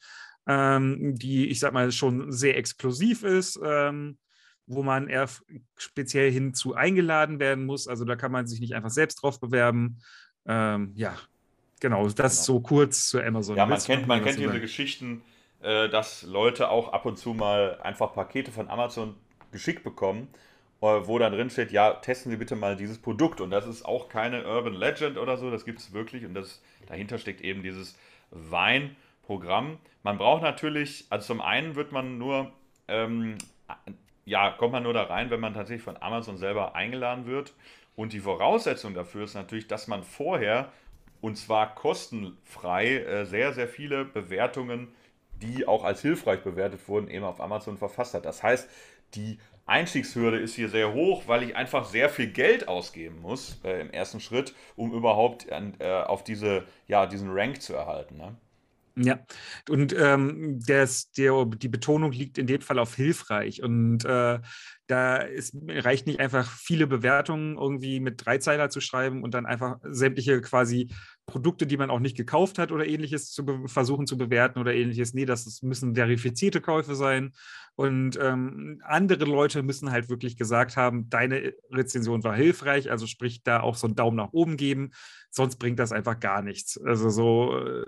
ähm, 0.47 1.15
die, 1.15 1.47
ich 1.47 1.59
sag 1.59 1.73
mal, 1.73 1.91
schon 1.91 2.31
sehr 2.31 2.57
exklusiv 2.57 3.23
ist. 3.23 3.59
Ähm, 3.63 4.17
wo 4.67 4.83
man 4.83 5.07
eher 5.07 5.29
speziell 5.77 6.31
hinzu 6.31 6.73
eingeladen 6.73 7.39
werden 7.39 7.65
muss. 7.65 7.87
Also 7.87 8.05
da 8.05 8.15
kann 8.15 8.31
man 8.31 8.47
sich 8.47 8.59
nicht 8.59 8.73
einfach 8.73 8.89
selbst 8.89 9.21
drauf 9.21 9.39
bewerben. 9.39 9.99
Ähm, 10.47 10.93
ja, 10.95 11.15
genau, 11.79 12.07
das 12.09 12.15
genau. 12.15 12.29
so 12.29 12.59
kurz 12.61 13.09
zu 13.09 13.21
Amazon. 13.21 13.57
Ja, 13.57 13.65
man 13.65 13.73
Willst 13.73 13.87
kennt, 13.87 14.07
man 14.07 14.23
kennt 14.23 14.39
diese 14.39 14.59
Geschichten, 14.59 15.21
äh, 15.61 15.89
dass 15.89 16.23
Leute 16.23 16.69
auch 16.69 16.93
ab 16.93 17.05
und 17.05 17.17
zu 17.17 17.33
mal 17.33 17.79
einfach 17.81 18.13
Pakete 18.13 18.51
von 18.51 18.69
Amazon 18.69 19.15
geschickt 19.51 19.83
bekommen, 19.83 20.27
äh, 20.81 20.85
wo 20.85 21.19
dann 21.19 21.31
drin 21.31 21.49
steht, 21.49 21.71
ja, 21.71 21.93
testen 21.93 22.31
Sie 22.31 22.37
bitte 22.37 22.55
mal 22.55 22.75
dieses 22.75 22.97
Produkt. 22.97 23.41
Und 23.41 23.51
das 23.51 23.67
ist 23.67 23.85
auch 23.85 24.09
keine 24.09 24.47
Urban 24.47 24.73
Legend 24.73 25.17
oder 25.17 25.37
so, 25.37 25.51
das 25.51 25.65
gibt 25.65 25.79
es 25.79 25.93
wirklich. 25.93 26.25
Und 26.25 26.33
das, 26.33 26.61
dahinter 26.87 27.19
steckt 27.19 27.41
eben 27.41 27.61
dieses 27.61 27.95
Wein. 28.31 28.95
Programm. 29.25 29.79
Man 30.03 30.17
braucht 30.17 30.41
natürlich, 30.41 31.05
also 31.09 31.27
zum 31.27 31.41
einen 31.41 31.75
wird 31.75 31.91
man 31.91 32.17
nur, 32.17 32.51
ähm, 32.87 33.37
ja, 34.25 34.51
kommt 34.51 34.73
man 34.73 34.83
nur 34.83 34.93
da 34.93 35.03
rein, 35.03 35.29
wenn 35.29 35.39
man 35.39 35.53
tatsächlich 35.53 35.83
von 35.83 35.97
Amazon 36.01 36.37
selber 36.37 36.75
eingeladen 36.75 37.25
wird. 37.25 37.53
Und 37.95 38.13
die 38.13 38.19
Voraussetzung 38.19 38.93
dafür 38.93 39.23
ist 39.23 39.33
natürlich, 39.33 39.67
dass 39.67 39.87
man 39.87 40.03
vorher, 40.03 40.71
und 41.21 41.37
zwar 41.37 41.73
kostenfrei, 41.75 42.97
äh, 42.97 43.25
sehr, 43.25 43.53
sehr 43.53 43.67
viele 43.67 44.05
Bewertungen, 44.05 44.89
die 45.41 45.67
auch 45.67 45.83
als 45.83 46.01
hilfreich 46.01 46.41
bewertet 46.41 46.87
wurden, 46.87 47.09
eben 47.09 47.25
auf 47.25 47.41
Amazon 47.41 47.77
verfasst 47.77 48.13
hat. 48.13 48.25
Das 48.25 48.43
heißt, 48.43 48.69
die 49.15 49.39
Einstiegshürde 49.65 50.37
ist 50.37 50.55
hier 50.55 50.69
sehr 50.69 50.93
hoch, 50.93 51.23
weil 51.27 51.43
ich 51.43 51.55
einfach 51.55 51.85
sehr 51.85 52.09
viel 52.09 52.27
Geld 52.27 52.67
ausgeben 52.67 53.21
muss 53.21 53.59
äh, 53.63 53.81
im 53.81 53.89
ersten 53.89 54.19
Schritt, 54.19 54.53
um 54.75 54.93
überhaupt 54.93 55.47
äh, 55.49 56.03
auf 56.03 56.23
diese, 56.23 56.65
ja, 56.87 57.05
diesen 57.07 57.31
Rank 57.31 57.61
zu 57.61 57.73
erhalten. 57.73 58.17
Ne? 58.17 58.35
Ja, 58.97 59.19
und 59.69 59.93
ähm, 59.97 60.61
das, 60.65 61.11
der, 61.11 61.45
die 61.45 61.67
Betonung 61.67 62.13
liegt 62.13 62.37
in 62.37 62.47
dem 62.47 62.61
Fall 62.61 62.79
auf 62.79 62.95
hilfreich. 62.95 63.61
Und 63.61 64.05
äh, 64.05 64.39
da 64.87 65.17
ist, 65.17 65.53
reicht 65.67 66.07
nicht 66.07 66.21
einfach 66.21 66.49
viele 66.49 66.87
Bewertungen 66.87 67.57
irgendwie 67.57 67.99
mit 67.99 68.25
Dreizeiler 68.25 68.69
zu 68.69 68.79
schreiben 68.79 69.21
und 69.21 69.33
dann 69.33 69.45
einfach 69.45 69.79
sämtliche 69.83 70.39
quasi 70.39 70.93
Produkte, 71.25 71.67
die 71.67 71.75
man 71.75 71.89
auch 71.89 71.99
nicht 71.99 72.15
gekauft 72.15 72.57
hat 72.57 72.71
oder 72.71 72.87
ähnliches 72.87 73.31
zu 73.31 73.65
versuchen 73.65 74.07
zu 74.07 74.17
bewerten 74.17 74.59
oder 74.59 74.73
ähnliches. 74.73 75.13
Nee, 75.13 75.25
das 75.25 75.61
müssen 75.61 75.95
verifizierte 75.95 76.61
Käufe 76.61 76.95
sein. 76.95 77.33
Und 77.75 78.17
ähm, 78.21 78.79
andere 78.85 79.25
Leute 79.25 79.61
müssen 79.61 79.91
halt 79.91 80.07
wirklich 80.07 80.37
gesagt 80.37 80.77
haben, 80.77 81.09
deine 81.09 81.53
Rezension 81.69 82.23
war 82.23 82.35
hilfreich, 82.35 82.89
also 82.91 83.07
sprich 83.07 83.43
da 83.43 83.59
auch 83.59 83.75
so 83.75 83.87
einen 83.87 83.97
Daumen 83.97 84.15
nach 84.15 84.31
oben 84.31 84.55
geben, 84.55 84.91
sonst 85.31 85.57
bringt 85.57 85.79
das 85.79 85.91
einfach 85.91 86.17
gar 86.21 86.41
nichts. 86.41 86.79
Also 86.81 87.09
so, 87.09 87.57
äh, 87.59 87.83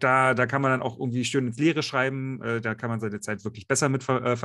da, 0.00 0.34
da 0.34 0.46
kann 0.46 0.62
man 0.62 0.70
dann 0.70 0.82
auch 0.82 0.98
irgendwie 0.98 1.24
schön 1.24 1.46
ins 1.46 1.58
Leere 1.58 1.82
schreiben. 1.82 2.42
Äh, 2.42 2.60
da 2.60 2.74
kann 2.74 2.90
man 2.90 3.00
seine 3.00 3.20
Zeit 3.20 3.44
wirklich 3.44 3.66
besser 3.66 3.88
mit, 3.88 4.08
äh, 4.08 4.36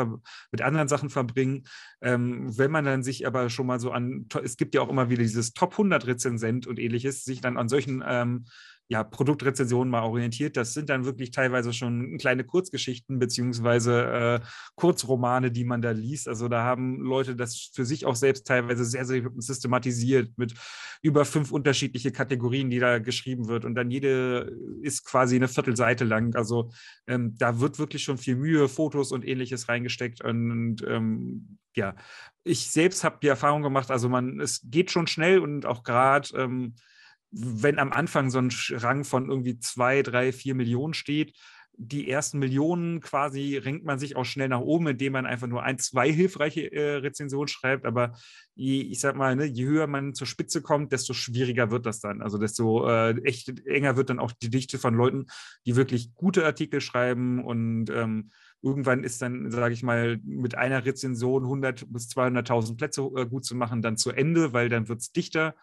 mit 0.51 0.61
anderen 0.61 0.87
Sachen 0.87 1.09
verbringen. 1.09 1.65
Ähm, 2.01 2.57
wenn 2.57 2.71
man 2.71 2.85
dann 2.85 3.03
sich 3.03 3.27
aber 3.27 3.49
schon 3.49 3.67
mal 3.67 3.79
so 3.79 3.91
an, 3.91 4.27
es 4.43 4.57
gibt 4.57 4.75
ja 4.75 4.81
auch 4.81 4.89
immer 4.89 5.09
wieder 5.09 5.23
dieses 5.23 5.53
Top 5.53 5.73
100 5.73 6.07
Rezensent 6.07 6.67
und 6.67 6.79
ähnliches, 6.79 7.23
sich 7.23 7.41
dann 7.41 7.57
an 7.57 7.69
solchen 7.69 8.03
ähm, 8.05 8.45
ja, 8.91 9.03
Produktrezensionen 9.03 9.91
mal 9.91 10.01
orientiert. 10.01 10.57
Das 10.57 10.73
sind 10.73 10.89
dann 10.89 11.05
wirklich 11.05 11.29
teilweise 11.29 11.73
schon 11.73 12.17
kleine 12.17 12.43
Kurzgeschichten 12.43 13.19
beziehungsweise 13.19 14.03
äh, 14.03 14.39
Kurzromane, 14.75 15.51
die 15.51 15.63
man 15.63 15.83
da 15.83 15.91
liest. 15.91 16.27
Also 16.27 16.47
da 16.47 16.63
haben 16.63 16.99
Leute 16.99 17.35
das 17.35 17.69
für 17.71 17.85
sich 17.85 18.07
auch 18.07 18.15
selbst 18.15 18.47
teilweise 18.47 18.83
sehr, 18.83 19.05
sehr 19.05 19.29
systematisiert 19.37 20.35
mit 20.37 20.55
über 21.03 21.23
fünf 21.23 21.51
unterschiedliche 21.51 22.11
Kategorien, 22.11 22.71
die 22.71 22.79
da 22.79 22.97
geschrieben 22.97 23.47
wird. 23.47 23.63
Und 23.63 23.75
dann 23.75 23.91
jede 23.91 24.57
ist 24.81 25.05
quasi 25.05 25.35
eine 25.35 25.47
Viertelseite 25.47 26.03
lang. 26.03 26.35
Also 26.35 26.71
ähm, 27.05 27.35
da 27.37 27.59
wird 27.59 27.77
wirklich 27.77 28.03
schon 28.03 28.17
viel 28.17 28.37
Mühe, 28.37 28.67
Fotos 28.67 29.11
und 29.11 29.23
ähnliches 29.23 29.69
reingesteckt. 29.69 30.23
Und 30.23 30.83
ähm, 30.87 31.59
ja, 31.75 31.95
ich 32.43 32.71
selbst 32.71 33.03
habe 33.03 33.19
die 33.21 33.27
Erfahrung 33.27 33.61
gemacht, 33.61 33.91
also 33.91 34.09
man, 34.09 34.39
es 34.39 34.61
geht 34.63 34.89
schon 34.89 35.05
schnell 35.05 35.37
und 35.37 35.67
auch 35.67 35.83
gerade 35.83 36.27
ähm, 36.35 36.73
wenn 37.31 37.79
am 37.79 37.91
Anfang 37.91 38.29
so 38.29 38.39
ein 38.39 38.49
Rang 38.71 39.03
von 39.03 39.29
irgendwie 39.29 39.59
zwei, 39.59 40.01
drei, 40.01 40.31
vier 40.31 40.55
Millionen 40.55 40.93
steht, 40.93 41.33
die 41.81 42.09
ersten 42.09 42.39
Millionen 42.39 42.99
quasi 42.99 43.55
ringt 43.55 43.85
man 43.85 43.99
sich 43.99 44.17
auch 44.17 44.25
schnell 44.25 44.49
nach 44.49 44.59
oben, 44.59 44.87
indem 44.87 45.13
man 45.13 45.25
einfach 45.25 45.47
nur 45.47 45.63
ein, 45.63 45.77
zwei 45.77 46.11
hilfreiche 46.11 46.69
äh, 46.73 46.95
Rezensionen 46.95 47.47
schreibt. 47.47 47.85
Aber 47.85 48.17
je, 48.53 48.81
ich 48.81 48.99
sag 48.99 49.15
mal, 49.15 49.37
ne, 49.37 49.45
je 49.45 49.65
höher 49.65 49.87
man 49.87 50.13
zur 50.13 50.27
Spitze 50.27 50.61
kommt, 50.61 50.91
desto 50.91 51.13
schwieriger 51.13 51.71
wird 51.71 51.85
das 51.85 52.01
dann. 52.01 52.21
Also 52.21 52.37
desto 52.37 52.85
äh, 52.89 53.17
echt 53.23 53.65
enger 53.65 53.95
wird 53.95 54.09
dann 54.09 54.19
auch 54.19 54.33
die 54.33 54.49
Dichte 54.49 54.77
von 54.77 54.93
Leuten, 54.93 55.27
die 55.65 55.77
wirklich 55.77 56.13
gute 56.15 56.43
Artikel 56.45 56.81
schreiben 56.81 57.41
und 57.45 57.89
ähm, 57.91 58.31
irgendwann 58.61 59.05
ist 59.05 59.21
dann, 59.21 59.49
sage 59.49 59.73
ich 59.73 59.81
mal, 59.81 60.19
mit 60.25 60.55
einer 60.55 60.83
Rezension 60.83 61.43
100 61.43 61.85
bis 61.93 62.09
200.000 62.09 62.75
Plätze 62.75 63.09
äh, 63.15 63.25
gut 63.25 63.45
zu 63.45 63.55
machen, 63.55 63.81
dann 63.81 63.95
zu 63.95 64.11
Ende, 64.11 64.51
weil 64.51 64.67
dann 64.67 64.89
wird 64.89 64.99
es 64.99 65.13
dichter. 65.13 65.55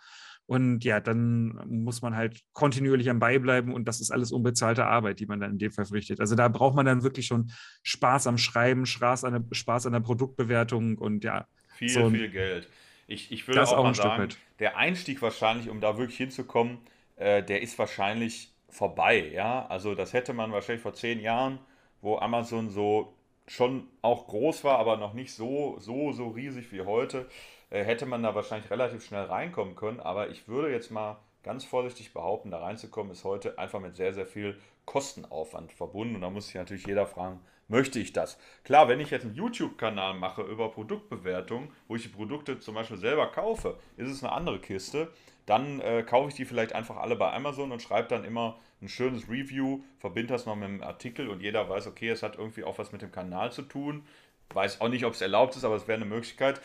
Und 0.47 0.85
ja, 0.85 1.01
dann 1.01 1.61
muss 1.67 2.03
man 2.03 2.15
halt 2.15 2.41
kontinuierlich 2.53 3.11
am 3.11 3.19
Ball 3.19 3.41
bleiben 3.41 3.75
und 3.75 3.89
das 3.89 4.01
ist 4.01 4.13
alles 4.13 4.31
unbezahlte 4.31 4.87
Arbeit, 4.87 5.19
die 5.19 5.27
man 5.27 5.41
dann 5.41 5.53
in 5.53 5.59
dem 5.59 5.73
Fall 5.73 5.87
verrichtet. 5.87 6.21
Also 6.21 6.37
da 6.37 6.47
braucht 6.47 6.77
man 6.77 6.87
dann 6.87 7.03
wirklich 7.03 7.27
schon 7.27 7.51
Spaß 7.83 8.29
am 8.29 8.39
Schreiben, 8.39 8.87
Spaß 8.87 9.25
an 9.25 9.33
der, 9.33 9.45
Spaß 9.51 9.87
an 9.87 9.93
der 9.93 10.01
Produktbewertung 10.01 10.99
und 10.99 11.25
ja. 11.25 11.47
Viel, 11.75 11.89
so 11.89 12.11
viel 12.11 12.31
Geld. 12.31 12.69
Ich, 13.09 13.33
ich 13.33 13.47
würde 13.49 13.63
auch, 13.65 13.73
auch 13.73 13.83
mal 13.83 13.95
sagen, 13.95 14.29
der 14.61 14.77
Einstieg 14.77 15.21
wahrscheinlich, 15.21 15.69
um 15.69 15.81
da 15.81 15.99
wirklich 15.99 16.17
hinzukommen, 16.17 16.79
äh, 17.17 17.43
der 17.43 17.63
ist 17.63 17.79
wahrscheinlich 17.79 18.55
vorbei. 18.69 19.31
Ja, 19.33 19.67
also 19.67 19.95
das 19.95 20.13
hätte 20.13 20.33
man 20.33 20.53
wahrscheinlich 20.53 20.83
vor 20.83 20.95
zehn 20.95 21.21
Jahren, 21.21 21.59
wo 22.01 22.19
Amazon 22.19 22.71
so 22.71 23.16
schon 23.47 23.89
auch 24.03 24.27
groß 24.27 24.65
war, 24.65 24.79
aber 24.79 24.97
noch 24.97 25.15
nicht 25.15 25.35
so, 25.35 25.77
so, 25.79 26.13
so 26.13 26.29
riesig 26.29 26.73
wie 26.73 26.83
heute 26.83 27.27
äh, 27.71 27.85
hätte 27.85 28.07
man 28.07 28.23
da 28.23 28.35
wahrscheinlich 28.35 28.71
relativ 28.71 29.05
schnell 29.05 29.25
reinkommen 29.25 29.77
können. 29.77 30.01
Aber 30.01 30.31
ich 30.31 30.49
würde 30.49 30.71
jetzt 30.71 30.91
mal 30.91 31.19
ganz 31.43 31.65
vorsichtig 31.65 32.13
behaupten, 32.13 32.51
da 32.51 32.59
reinzukommen 32.59 33.13
ist 33.13 33.25
heute 33.25 33.59
einfach 33.59 33.81
mit 33.81 33.97
sehr, 33.97 34.13
sehr 34.13 34.27
viel 34.27 34.59
Kostenaufwand 34.85 35.73
verbunden. 35.73 36.17
Und 36.17 36.23
da 36.23 36.31
muss 36.31 36.47
sich 36.47 36.57
natürlich 36.57 36.87
jeder 36.87 37.07
fragen, 37.07 37.41
möchte 37.69 37.99
ich 37.99 38.13
das? 38.13 38.39
Klar, 38.65 38.89
wenn 38.89 39.01
ich 39.01 39.11
jetzt 39.11 39.25
einen 39.25 39.35
YouTube-Kanal 39.35 40.15
mache 40.15 40.43
über 40.43 40.71
Produktbewertung, 40.71 41.73
wo 41.89 41.97
ich 41.97 42.03
die 42.03 42.09
Produkte 42.09 42.59
zum 42.59 42.75
Beispiel 42.75 42.97
selber 42.97 43.29
kaufe, 43.29 43.79
ist 43.97 44.11
es 44.11 44.23
eine 44.23 44.33
andere 44.33 44.61
Kiste. 44.61 45.13
Dann 45.47 45.81
äh, 45.81 46.03
kaufe 46.03 46.29
ich 46.29 46.35
die 46.35 46.45
vielleicht 46.45 46.75
einfach 46.75 46.97
alle 46.97 47.15
bei 47.17 47.33
Amazon 47.33 47.71
und 47.71 47.83
schreibe 47.83 48.09
dann 48.09 48.25
immer 48.25 48.59
ein 48.83 48.89
schönes 48.89 49.29
Review, 49.29 49.81
verbinde 49.99 50.35
das 50.35 50.47
noch 50.47 50.57
mit 50.57 50.65
einem 50.65 50.83
Artikel 50.83 51.29
und 51.29 51.41
jeder 51.43 51.69
weiß, 51.69 51.87
okay, 51.87 52.11
es 52.11 52.23
hat 52.23 52.37
irgendwie 52.37 52.65
auch 52.65 52.79
was 52.79 52.93
mit 52.93 53.03
dem 53.03 53.13
Kanal 53.13 53.53
zu 53.53 53.63
tun. 53.63 54.07
Weiß 54.51 54.81
auch 54.81 54.89
nicht, 54.89 55.05
ob 55.05 55.15
es 55.15 55.21
erlaubt 55.21 55.57
ist, 55.57 55.65
aber 55.65 55.75
es 55.75 55.89
wäre 55.89 55.97
eine 55.97 56.05
Möglichkeit 56.05 56.61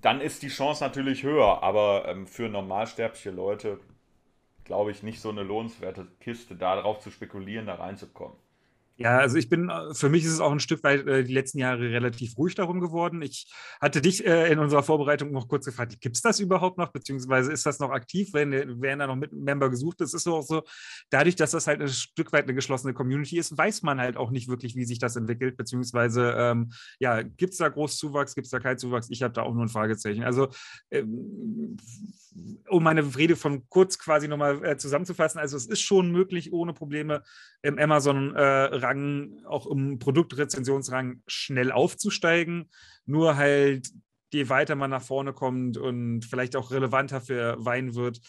dann 0.00 0.20
ist 0.20 0.42
die 0.42 0.48
Chance 0.48 0.84
natürlich 0.84 1.22
höher. 1.22 1.62
Aber 1.62 2.06
ähm, 2.08 2.26
für 2.26 2.48
normalsterbliche 2.48 3.30
Leute 3.30 3.80
glaube 4.64 4.90
ich 4.90 5.02
nicht 5.02 5.20
so 5.20 5.30
eine 5.30 5.42
lohnenswerte 5.42 6.06
Kiste, 6.20 6.56
darauf 6.56 7.00
zu 7.00 7.10
spekulieren, 7.10 7.66
da 7.66 7.76
reinzukommen. 7.76 8.36
Ja, 8.98 9.18
also 9.18 9.36
ich 9.36 9.50
bin, 9.50 9.68
äh, 9.68 9.92
für 9.94 10.08
mich 10.08 10.24
ist 10.24 10.32
es 10.32 10.40
auch 10.40 10.50
ein 10.50 10.60
Stück 10.60 10.82
weit 10.82 11.06
äh, 11.06 11.22
die 11.22 11.34
letzten 11.34 11.58
Jahre 11.58 11.80
relativ 11.90 12.38
ruhig 12.38 12.54
darum 12.54 12.80
geworden. 12.80 13.20
Ich 13.20 13.46
hatte 13.78 14.00
dich 14.00 14.24
äh, 14.26 14.50
in 14.50 14.58
unserer 14.58 14.82
Vorbereitung 14.82 15.32
noch 15.32 15.48
kurz 15.48 15.66
gefragt, 15.66 16.00
gibt 16.00 16.16
es 16.16 16.22
das 16.22 16.40
überhaupt 16.40 16.78
noch, 16.78 16.92
beziehungsweise 16.92 17.52
ist 17.52 17.66
das 17.66 17.78
noch 17.78 17.90
aktiv, 17.90 18.30
wenn, 18.32 18.52
werden 18.52 18.98
da 19.00 19.06
noch 19.06 19.16
mit 19.16 19.32
Member 19.32 19.68
gesucht? 19.68 20.00
Das 20.00 20.14
ist 20.14 20.26
auch 20.26 20.40
so, 20.40 20.62
dadurch, 21.10 21.36
dass 21.36 21.50
das 21.50 21.66
halt 21.66 21.82
ein 21.82 21.88
Stück 21.88 22.32
weit 22.32 22.44
eine 22.44 22.54
geschlossene 22.54 22.94
Community 22.94 23.36
ist, 23.36 23.56
weiß 23.56 23.82
man 23.82 24.00
halt 24.00 24.16
auch 24.16 24.30
nicht 24.30 24.48
wirklich, 24.48 24.76
wie 24.76 24.86
sich 24.86 24.98
das 24.98 25.14
entwickelt, 25.16 25.58
beziehungsweise 25.58 26.34
ähm, 26.34 26.72
ja, 26.98 27.20
gibt 27.20 27.52
es 27.52 27.58
da 27.58 27.68
Großzuwachs, 27.68 28.34
gibt 28.34 28.46
es 28.46 28.50
da 28.50 28.60
keinen 28.60 28.78
Zuwachs? 28.78 29.10
Ich 29.10 29.22
habe 29.22 29.34
da 29.34 29.42
auch 29.42 29.52
nur 29.52 29.64
ein 29.64 29.68
Fragezeichen. 29.68 30.24
Also 30.24 30.48
ähm, 30.90 31.76
um 32.68 32.82
meine 32.82 33.16
Rede 33.16 33.36
von 33.36 33.68
kurz 33.68 33.98
quasi 33.98 34.28
nochmal 34.28 34.64
äh, 34.64 34.76
zusammenzufassen, 34.76 35.38
also 35.38 35.56
es 35.56 35.66
ist 35.66 35.80
schon 35.80 36.10
möglich, 36.10 36.52
ohne 36.52 36.72
Probleme 36.72 37.22
im 37.62 37.78
Amazon-Rang, 37.78 39.38
äh, 39.42 39.46
auch 39.46 39.66
im 39.66 39.98
Produktrezensionsrang 39.98 41.22
schnell 41.26 41.72
aufzusteigen. 41.72 42.70
Nur 43.04 43.36
halt, 43.36 43.88
je 44.32 44.48
weiter 44.48 44.74
man 44.74 44.90
nach 44.90 45.02
vorne 45.02 45.32
kommt 45.32 45.76
und 45.76 46.24
vielleicht 46.24 46.56
auch 46.56 46.70
relevanter 46.70 47.20
für 47.20 47.56
Wein 47.64 47.94
wird, 47.94 48.20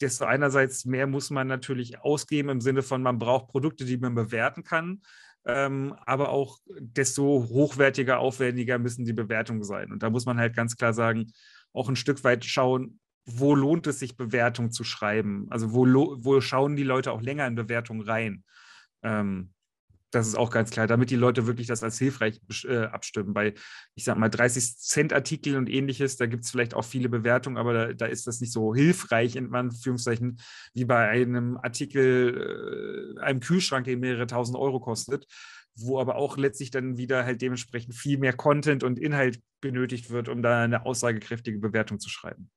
desto 0.00 0.24
einerseits 0.24 0.84
mehr 0.84 1.06
muss 1.06 1.30
man 1.30 1.46
natürlich 1.46 2.00
ausgeben 2.00 2.48
im 2.48 2.60
Sinne 2.60 2.82
von, 2.82 3.02
man 3.02 3.18
braucht 3.18 3.48
Produkte, 3.48 3.84
die 3.84 3.96
man 3.96 4.14
bewerten 4.14 4.64
kann. 4.64 5.02
Ähm, 5.46 5.94
aber 6.06 6.30
auch 6.30 6.58
desto 6.66 7.46
hochwertiger, 7.50 8.18
aufwendiger 8.18 8.78
müssen 8.78 9.04
die 9.04 9.12
Bewertungen 9.12 9.62
sein. 9.62 9.92
Und 9.92 10.02
da 10.02 10.08
muss 10.08 10.24
man 10.24 10.38
halt 10.38 10.56
ganz 10.56 10.76
klar 10.76 10.94
sagen, 10.94 11.32
auch 11.74 11.88
ein 11.88 11.96
Stück 11.96 12.24
weit 12.24 12.44
schauen, 12.44 12.98
wo 13.26 13.54
lohnt 13.54 13.86
es 13.86 13.98
sich, 13.98 14.16
Bewertung 14.16 14.70
zu 14.70 14.84
schreiben? 14.84 15.46
Also 15.50 15.72
wo, 15.72 15.86
wo 15.86 16.40
schauen 16.40 16.76
die 16.76 16.82
Leute 16.82 17.12
auch 17.12 17.22
länger 17.22 17.46
in 17.46 17.54
Bewertung 17.54 18.02
rein? 18.02 18.44
Ähm, 19.02 19.54
das 20.14 20.28
ist 20.28 20.36
auch 20.36 20.50
ganz 20.50 20.70
klar, 20.70 20.86
damit 20.86 21.10
die 21.10 21.16
Leute 21.16 21.46
wirklich 21.46 21.66
das 21.66 21.82
als 21.82 21.98
hilfreich 21.98 22.40
äh, 22.64 22.84
abstimmen. 22.84 23.34
Bei, 23.34 23.54
ich 23.94 24.04
sag 24.04 24.16
mal, 24.16 24.28
30 24.28 24.78
Cent 24.78 25.12
Artikeln 25.12 25.56
und 25.56 25.68
ähnliches, 25.68 26.16
da 26.16 26.26
gibt 26.26 26.44
es 26.44 26.50
vielleicht 26.50 26.74
auch 26.74 26.84
viele 26.84 27.08
Bewertungen, 27.08 27.56
aber 27.56 27.72
da, 27.72 27.92
da, 27.92 28.06
ist 28.06 28.26
das 28.26 28.40
nicht 28.40 28.52
so 28.52 28.74
hilfreich, 28.74 29.36
in 29.36 29.52
Anführungszeichen, 29.52 30.40
wie 30.72 30.84
bei 30.84 31.08
einem 31.08 31.56
Artikel, 31.56 33.16
äh, 33.18 33.20
einem 33.22 33.40
Kühlschrank, 33.40 33.86
der 33.86 33.96
mehrere 33.96 34.26
tausend 34.26 34.56
Euro 34.56 34.78
kostet, 34.78 35.26
wo 35.74 35.98
aber 35.98 36.16
auch 36.16 36.36
letztlich 36.36 36.70
dann 36.70 36.96
wieder 36.96 37.24
halt 37.24 37.42
dementsprechend 37.42 37.94
viel 37.94 38.18
mehr 38.18 38.34
Content 38.34 38.84
und 38.84 38.98
Inhalt 38.98 39.40
benötigt 39.60 40.10
wird, 40.10 40.28
um 40.28 40.42
da 40.42 40.62
eine 40.62 40.86
aussagekräftige 40.86 41.58
Bewertung 41.58 41.98
zu 41.98 42.08
schreiben. 42.08 42.50